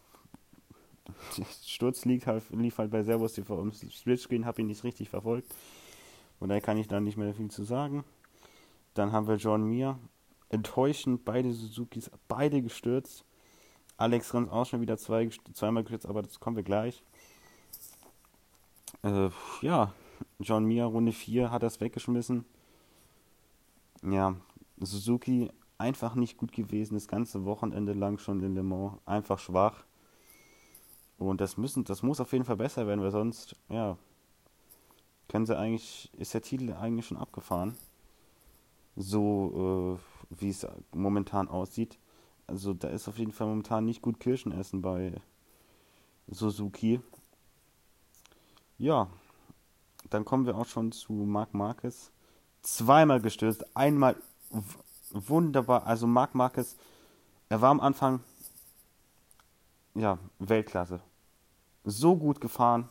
Sturz 1.63 2.05
liegt 2.05 2.27
halt, 2.27 2.49
lief 2.51 2.77
halt 2.77 2.91
bei 2.91 3.03
Servus 3.03 3.33
TV 3.33 3.61
im 3.61 3.71
Splitscreen, 3.71 4.45
habe 4.45 4.61
ihn 4.61 4.67
nicht 4.67 4.83
richtig 4.83 5.09
verfolgt. 5.09 5.53
Und 6.39 6.49
daher 6.49 6.61
kann 6.61 6.77
ich 6.77 6.87
da 6.87 6.99
nicht 6.99 7.17
mehr 7.17 7.33
viel 7.33 7.51
zu 7.51 7.63
sagen. 7.63 8.03
Dann 8.93 9.11
haben 9.11 9.27
wir 9.27 9.35
John 9.35 9.63
Mir. 9.63 9.97
Enttäuschend, 10.49 11.25
beide 11.25 11.51
Suzukis, 11.51 12.11
beide 12.27 12.61
gestürzt. 12.61 13.25
Alex 13.97 14.33
Rins 14.33 14.49
auch 14.49 14.65
schon 14.65 14.81
wieder 14.81 14.97
zwei, 14.97 15.29
zweimal 15.53 15.83
gestürzt, 15.83 16.05
aber 16.05 16.21
das 16.21 16.39
kommen 16.39 16.55
wir 16.55 16.63
gleich. 16.63 17.03
Äh, 19.03 19.29
ja, 19.61 19.93
John 20.39 20.65
Mir, 20.65 20.85
Runde 20.85 21.11
4, 21.11 21.51
hat 21.51 21.63
das 21.63 21.79
weggeschmissen. 21.81 22.45
Ja, 24.03 24.35
Suzuki 24.79 25.49
einfach 25.77 26.15
nicht 26.15 26.37
gut 26.37 26.51
gewesen, 26.51 26.95
das 26.95 27.07
ganze 27.07 27.45
Wochenende 27.45 27.93
lang 27.93 28.17
schon 28.17 28.41
in 28.41 28.55
Le 28.55 28.63
Mans. 28.63 28.99
Einfach 29.05 29.39
schwach. 29.39 29.83
Und 31.17 31.41
das 31.41 31.57
müssen, 31.57 31.83
das 31.83 32.03
muss 32.03 32.19
auf 32.19 32.31
jeden 32.33 32.45
Fall 32.45 32.57
besser 32.57 32.87
werden, 32.87 33.01
weil 33.01 33.11
sonst, 33.11 33.55
ja, 33.69 33.97
können 35.29 35.45
sie 35.45 35.57
eigentlich, 35.57 36.11
ist 36.17 36.33
der 36.33 36.41
Titel 36.41 36.73
eigentlich 36.73 37.07
schon 37.07 37.17
abgefahren. 37.17 37.75
So, 38.95 39.99
äh, 40.31 40.35
wie 40.41 40.49
es 40.49 40.67
momentan 40.93 41.47
aussieht. 41.47 41.97
Also 42.47 42.73
da 42.73 42.89
ist 42.89 43.07
auf 43.07 43.17
jeden 43.17 43.31
Fall 43.31 43.47
momentan 43.47 43.85
nicht 43.85 44.01
gut 44.01 44.19
Kirschen 44.19 44.51
essen 44.51 44.81
bei 44.81 45.13
Suzuki. 46.27 46.99
Ja, 48.83 49.07
dann 50.09 50.25
kommen 50.25 50.45
wir 50.45 50.57
auch 50.57 50.65
schon 50.65 50.91
zu 50.91 51.13
Marc 51.13 51.53
Marquez. 51.53 52.11
Zweimal 52.63 53.21
gestürzt, 53.21 53.65
einmal 53.77 54.17
wunderbar. 55.11 55.87
Also 55.87 56.05
Marc 56.05 56.35
Marquez, 56.35 56.75
er 57.47 57.61
war 57.61 57.69
am 57.71 57.79
Anfang 57.79 58.19
ja 59.95 60.19
Weltklasse. 60.37 60.99
So 61.85 62.17
gut 62.17 62.41
gefahren, 62.41 62.89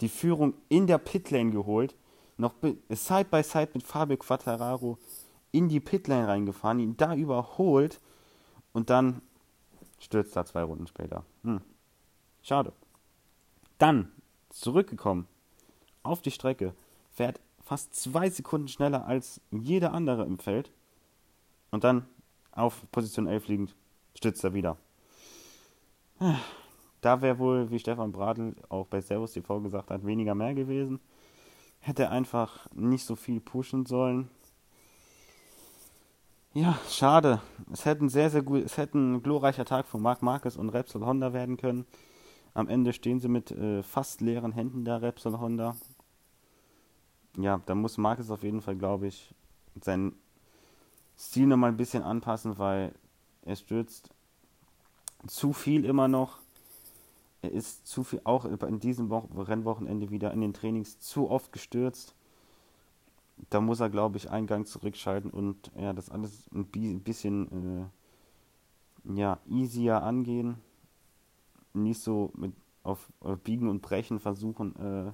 die 0.00 0.08
Führung 0.08 0.54
in 0.70 0.86
der 0.86 0.96
Pitlane 0.96 1.50
geholt, 1.50 1.94
noch 2.38 2.54
Side 2.88 3.26
by 3.30 3.42
Side 3.42 3.72
mit 3.74 3.82
Fabio 3.82 4.16
Quattararo 4.16 4.96
in 5.50 5.68
die 5.68 5.80
Pitlane 5.80 6.26
reingefahren, 6.26 6.78
ihn 6.78 6.96
da 6.96 7.14
überholt 7.14 8.00
und 8.72 8.88
dann 8.88 9.20
stürzt 9.98 10.34
er 10.36 10.46
zwei 10.46 10.62
Runden 10.62 10.86
später. 10.86 11.22
Hm. 11.42 11.60
Schade. 12.40 12.72
Dann 13.76 14.10
zurückgekommen 14.52 15.26
auf 16.02 16.22
die 16.22 16.30
Strecke, 16.30 16.74
fährt 17.10 17.40
fast 17.64 17.94
zwei 17.94 18.28
Sekunden 18.30 18.68
schneller 18.68 19.06
als 19.06 19.40
jeder 19.50 19.92
andere 19.92 20.24
im 20.24 20.38
Feld 20.38 20.70
und 21.70 21.84
dann 21.84 22.06
auf 22.52 22.84
Position 22.92 23.26
11 23.26 23.48
liegend 23.48 23.74
stürzt 24.14 24.44
er 24.44 24.54
wieder. 24.54 24.76
Da 27.00 27.20
wäre 27.20 27.38
wohl, 27.38 27.70
wie 27.70 27.78
Stefan 27.78 28.12
Bradl 28.12 28.54
auch 28.68 28.86
bei 28.86 29.00
Servus 29.00 29.32
TV 29.32 29.60
gesagt 29.60 29.90
hat, 29.90 30.06
weniger 30.06 30.34
mehr 30.34 30.54
gewesen. 30.54 31.00
Hätte 31.80 32.10
einfach 32.10 32.68
nicht 32.72 33.04
so 33.04 33.16
viel 33.16 33.40
pushen 33.40 33.86
sollen. 33.86 34.30
Ja, 36.54 36.78
schade. 36.88 37.40
Es 37.72 37.86
hätte 37.86 38.04
ein 38.04 38.08
sehr, 38.08 38.30
sehr 38.30 38.42
gut, 38.42 38.62
es 38.62 38.76
hätte 38.76 38.98
ein 38.98 39.22
glorreicher 39.22 39.64
Tag 39.64 39.86
von 39.86 40.02
Marc 40.02 40.22
Marquez 40.22 40.54
und 40.54 40.68
Repsol 40.68 41.04
Honda 41.04 41.32
werden 41.32 41.56
können. 41.56 41.86
Am 42.54 42.68
Ende 42.68 42.92
stehen 42.92 43.18
sie 43.18 43.28
mit 43.28 43.50
äh, 43.50 43.82
fast 43.82 44.20
leeren 44.20 44.52
Händen 44.52 44.84
da, 44.84 44.98
Repsol 44.98 45.38
Honda. 45.38 45.76
Ja, 47.38 47.62
da 47.64 47.74
muss 47.74 47.96
Marquez 47.96 48.30
auf 48.30 48.42
jeden 48.42 48.60
Fall, 48.60 48.76
glaube 48.76 49.06
ich, 49.06 49.34
seinen 49.80 50.14
Stil 51.18 51.46
nochmal 51.46 51.70
ein 51.70 51.78
bisschen 51.78 52.02
anpassen, 52.02 52.58
weil 52.58 52.92
er 53.42 53.56
stürzt 53.56 54.10
zu 55.26 55.52
viel 55.52 55.84
immer 55.84 56.08
noch. 56.08 56.38
Er 57.40 57.52
ist 57.52 57.86
zu 57.86 58.04
viel, 58.04 58.20
auch 58.24 58.44
in 58.44 58.80
diesem 58.80 59.08
Wo 59.08 59.18
Rennwochenende 59.34 60.10
wieder 60.10 60.32
in 60.32 60.42
den 60.42 60.52
Trainings 60.52 60.98
zu 60.98 61.30
oft 61.30 61.52
gestürzt. 61.52 62.14
Da 63.50 63.60
muss 63.60 63.80
er, 63.80 63.88
glaube 63.88 64.18
ich, 64.18 64.30
einen 64.30 64.46
Gang 64.46 64.66
zurückschalten 64.66 65.30
und 65.30 65.72
ja, 65.76 65.92
das 65.92 66.10
alles 66.10 66.48
ein 66.52 66.66
bisschen 67.00 67.90
äh, 69.06 69.18
ja, 69.18 69.38
easier 69.46 70.02
angehen 70.02 70.58
nicht 71.74 72.00
so 72.00 72.32
mit 72.36 72.52
auf, 72.82 73.12
Biegen 73.44 73.68
und 73.68 73.80
Brechen 73.82 74.18
versuchen, 74.18 74.74
äh, 74.76 75.12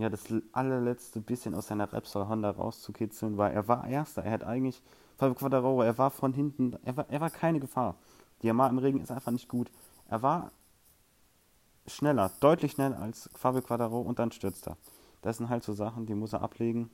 ja, 0.00 0.08
das 0.08 0.24
allerletzte 0.52 1.20
bisschen 1.20 1.54
aus 1.54 1.66
seiner 1.66 1.92
Repsol 1.92 2.28
Honda 2.28 2.50
rauszukitzeln, 2.50 3.36
weil 3.36 3.52
er 3.52 3.66
war 3.66 3.86
Erster. 3.86 4.22
Er 4.22 4.30
hat 4.30 4.44
eigentlich, 4.44 4.80
Fabio 5.16 5.34
Quadraro, 5.34 5.82
er 5.82 5.98
war 5.98 6.10
von 6.10 6.32
hinten, 6.32 6.76
er 6.84 6.96
war, 6.96 7.10
er 7.10 7.20
war 7.20 7.30
keine 7.30 7.58
Gefahr. 7.58 7.96
Die 8.42 8.46
Yamaha 8.46 8.68
im 8.68 8.78
Regen 8.78 9.00
ist 9.00 9.10
einfach 9.10 9.32
nicht 9.32 9.48
gut. 9.48 9.70
Er 10.08 10.22
war 10.22 10.52
schneller, 11.86 12.30
deutlich 12.40 12.72
schneller 12.72 13.00
als 13.00 13.28
Fabio 13.34 13.60
Quadraro 13.60 14.00
und 14.00 14.20
dann 14.20 14.30
stürzt 14.30 14.68
er. 14.68 14.76
Das 15.22 15.38
sind 15.38 15.48
halt 15.48 15.64
so 15.64 15.72
Sachen, 15.72 16.06
die 16.06 16.14
muss 16.14 16.32
er 16.32 16.42
ablegen. 16.42 16.90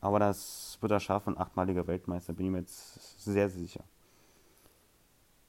Aber 0.00 0.18
das 0.18 0.78
wird 0.80 0.92
er 0.92 1.00
schaffen, 1.00 1.36
achtmaliger 1.36 1.86
Weltmeister, 1.86 2.32
bin 2.32 2.46
ich 2.46 2.52
mir 2.52 2.58
jetzt 2.60 3.22
sehr 3.22 3.50
sicher. 3.50 3.84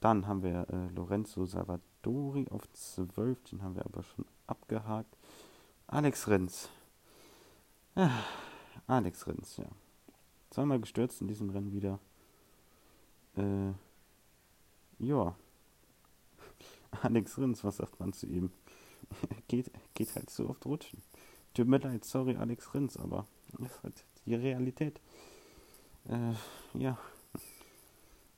Dann 0.02 0.26
haben 0.26 0.42
wir 0.42 0.66
äh, 0.68 0.88
Lorenzo 0.96 1.46
Salvadori 1.46 2.48
auf 2.50 2.68
12, 2.72 3.40
den 3.44 3.62
haben 3.62 3.76
wir 3.76 3.84
aber 3.84 4.02
schon 4.02 4.24
abgehakt. 4.48 5.16
Alex 5.86 6.26
Rins. 6.26 6.68
Ja, 7.94 8.10
Alex 8.88 9.28
Rins, 9.28 9.58
ja. 9.58 9.66
Zweimal 10.50 10.80
gestürzt 10.80 11.20
in 11.20 11.28
diesem 11.28 11.50
Rennen 11.50 11.72
wieder. 11.72 12.00
Äh, 13.36 13.74
ja. 14.98 15.36
Alex 17.02 17.38
Rins, 17.38 17.62
was 17.62 17.76
sagt 17.76 18.00
man 18.00 18.12
zu 18.12 18.26
ihm? 18.26 18.50
geht, 19.46 19.70
geht 19.94 20.12
halt 20.16 20.30
zu 20.30 20.50
oft 20.50 20.66
rutschen. 20.66 21.00
Tut 21.54 21.68
mir 21.68 21.78
leid, 21.78 22.04
sorry 22.04 22.34
Alex 22.34 22.74
Rins, 22.74 22.96
aber 22.96 23.28
das 23.52 23.70
ist 23.70 23.82
halt 23.84 24.04
die 24.26 24.34
Realität. 24.34 25.00
Äh, 26.08 26.32
ja 26.74 26.98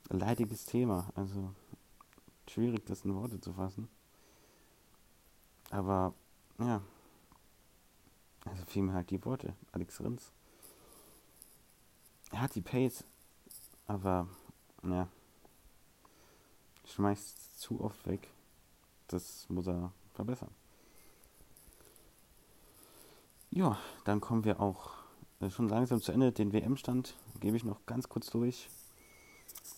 leidiges 0.09 0.65
Thema. 0.65 1.09
Also 1.15 1.53
schwierig, 2.47 2.85
das 2.85 3.05
in 3.05 3.15
Worte 3.15 3.39
zu 3.39 3.53
fassen. 3.53 3.87
Aber 5.71 6.13
ja, 6.59 6.81
also 8.45 8.63
fiel 8.65 8.83
mir 8.83 8.93
halt 8.93 9.09
die 9.09 9.23
Worte. 9.25 9.55
Alex 9.71 9.99
Rins. 10.01 10.31
Er 12.31 12.41
hat 12.41 12.55
die 12.55 12.61
Pace, 12.61 13.03
aber 13.87 14.27
ja, 14.83 15.07
schmeißt 16.85 17.59
zu 17.59 17.81
oft 17.81 18.05
weg. 18.07 18.29
Das 19.07 19.47
muss 19.49 19.67
er 19.67 19.91
verbessern. 20.13 20.51
Ja, 23.51 23.79
dann 24.03 24.21
kommen 24.21 24.43
wir 24.43 24.59
auch 24.59 24.91
äh, 25.39 25.49
schon 25.49 25.69
langsam 25.69 26.01
zu 26.01 26.11
Ende. 26.11 26.31
Den 26.31 26.51
WM-Stand 26.51 27.15
gebe 27.39 27.55
ich 27.55 27.63
noch 27.63 27.85
ganz 27.85 28.09
kurz 28.09 28.29
durch. 28.29 28.69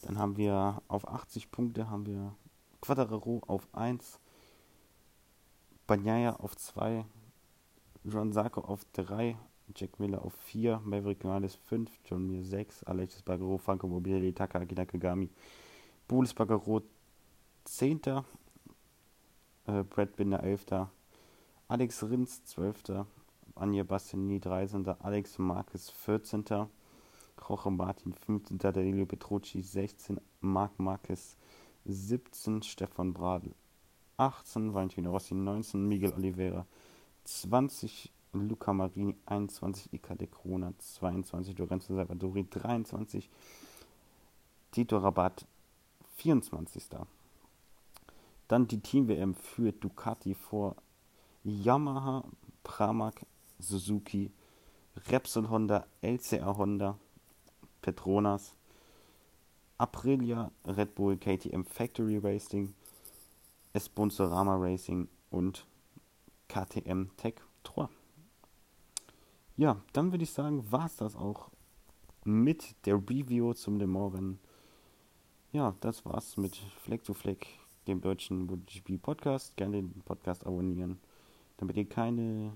Dann 0.08 0.20
haben 0.20 0.38
wir 0.38 0.82
auf 0.88 1.06
80 1.06 1.52
Punkte 1.52 1.90
haben 1.90 2.06
wir 2.06 2.34
Quadraro 2.80 3.42
auf 3.46 3.68
1, 3.74 4.22
Banyaya 5.86 6.38
auf 6.38 6.56
2, 6.56 7.04
John 8.06 8.32
Sarko 8.32 8.62
auf 8.62 8.86
3, 8.94 9.36
Jack 9.76 10.00
Miller 10.00 10.24
auf 10.24 10.34
4, 10.46 10.80
Maverick 10.86 11.26
Morales 11.26 11.56
5, 11.56 11.92
John 12.06 12.26
Mir 12.26 12.42
6, 12.42 12.86
Alexis 12.86 13.22
Bagaro, 13.22 13.58
Franco 13.58 13.90
Mobility, 13.90 14.32
Takaki 14.32 14.76
Nakagami, 14.76 15.30
Bulis 16.08 16.34
Bagaro 16.34 16.84
10. 17.66 18.00
Äh, 19.66 19.84
Brad 19.84 20.16
Binder 20.16 20.42
11. 20.42 20.88
Alex 21.68 22.04
Rins 22.04 22.46
12. 22.46 23.06
Anja 23.56 23.84
Bastianini 23.84 24.40
13. 24.40 24.88
Alex 24.88 25.38
Marquez 25.38 25.90
14. 25.90 26.70
Roche 27.42 27.70
Martin 27.70 28.14
15. 28.14 28.58
Danilo 28.58 29.06
Petrucci 29.06 29.62
16. 29.62 30.20
Marc 30.42 30.80
Marquez 30.80 31.38
17. 31.86 32.62
Stefan 32.62 33.14
Bradl 33.14 33.54
18. 34.18 34.74
Valentino 34.74 35.12
Rossi 35.12 35.34
19. 35.34 35.78
Miguel 35.88 36.14
Oliveira 36.14 36.66
20. 37.24 38.12
Luca 38.34 38.74
Marini 38.74 39.16
21. 39.26 39.90
Ica 39.92 40.16
de 40.16 40.28
Corona 40.28 40.74
22. 40.78 41.58
Lorenzo 41.58 41.96
Salvadori 41.96 42.44
23. 42.44 43.30
Tito 44.72 44.98
Rabat 44.98 45.46
24. 46.18 46.90
Dann 48.48 48.68
die 48.68 48.80
Team-WM 48.80 49.36
für 49.36 49.72
Ducati 49.72 50.34
vor 50.34 50.76
Yamaha, 51.44 52.24
Pramac, 52.64 53.26
Suzuki, 53.60 54.32
Repsol 55.10 55.50
Honda, 55.50 55.86
LCR 56.02 56.58
Honda, 56.58 56.98
Petronas, 57.88 58.54
Aprilia, 59.78 60.52
Red 60.66 60.94
Bull, 60.94 61.16
KTM 61.16 61.64
Factory 61.64 62.18
Racing, 62.18 62.74
Esponsorama 63.72 64.58
Racing 64.58 65.08
und 65.32 65.66
KTM 66.50 67.16
Tech 67.16 67.36
3. 67.64 67.88
ja, 69.56 69.82
dann 69.94 70.12
würde 70.12 70.26
ich 70.26 70.32
sagen, 70.32 70.70
war 70.70 70.88
es 70.88 70.98
das 70.98 71.16
auch 71.16 71.50
mit 72.26 72.76
der 72.86 72.96
Review 72.96 73.54
zum 73.54 73.78
Le. 73.78 74.38
Ja, 75.54 75.74
das 75.80 76.04
war's 76.04 76.36
mit 76.36 76.58
Fleck 76.58 77.06
zu 77.06 77.14
Fleck, 77.14 77.48
dem 77.88 78.02
deutschen 78.02 78.48
MotoGP 78.48 79.02
Podcast. 79.02 79.56
Gerne 79.56 79.78
den 79.78 80.02
Podcast 80.02 80.46
abonnieren, 80.46 81.00
damit 81.56 81.78
ihr 81.78 81.88
keine 81.88 82.52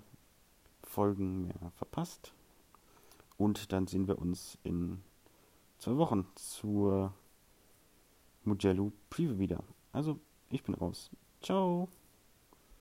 Folgen 0.84 1.44
mehr 1.44 1.72
verpasst. 1.78 2.34
Und 3.38 3.72
dann 3.72 3.88
sehen 3.88 4.10
wir 4.10 4.20
uns 4.20 4.58
in 4.63 5.02
zwei 5.82 5.98
Wochen 5.98 6.28
zur 6.36 7.12
Mugello 8.44 8.91
Preview 9.10 9.39
wieder. 9.39 9.63
Also, 9.91 10.20
ich 10.50 10.63
bin 10.63 10.76
raus. 10.76 11.10
Ciao. 11.41 11.89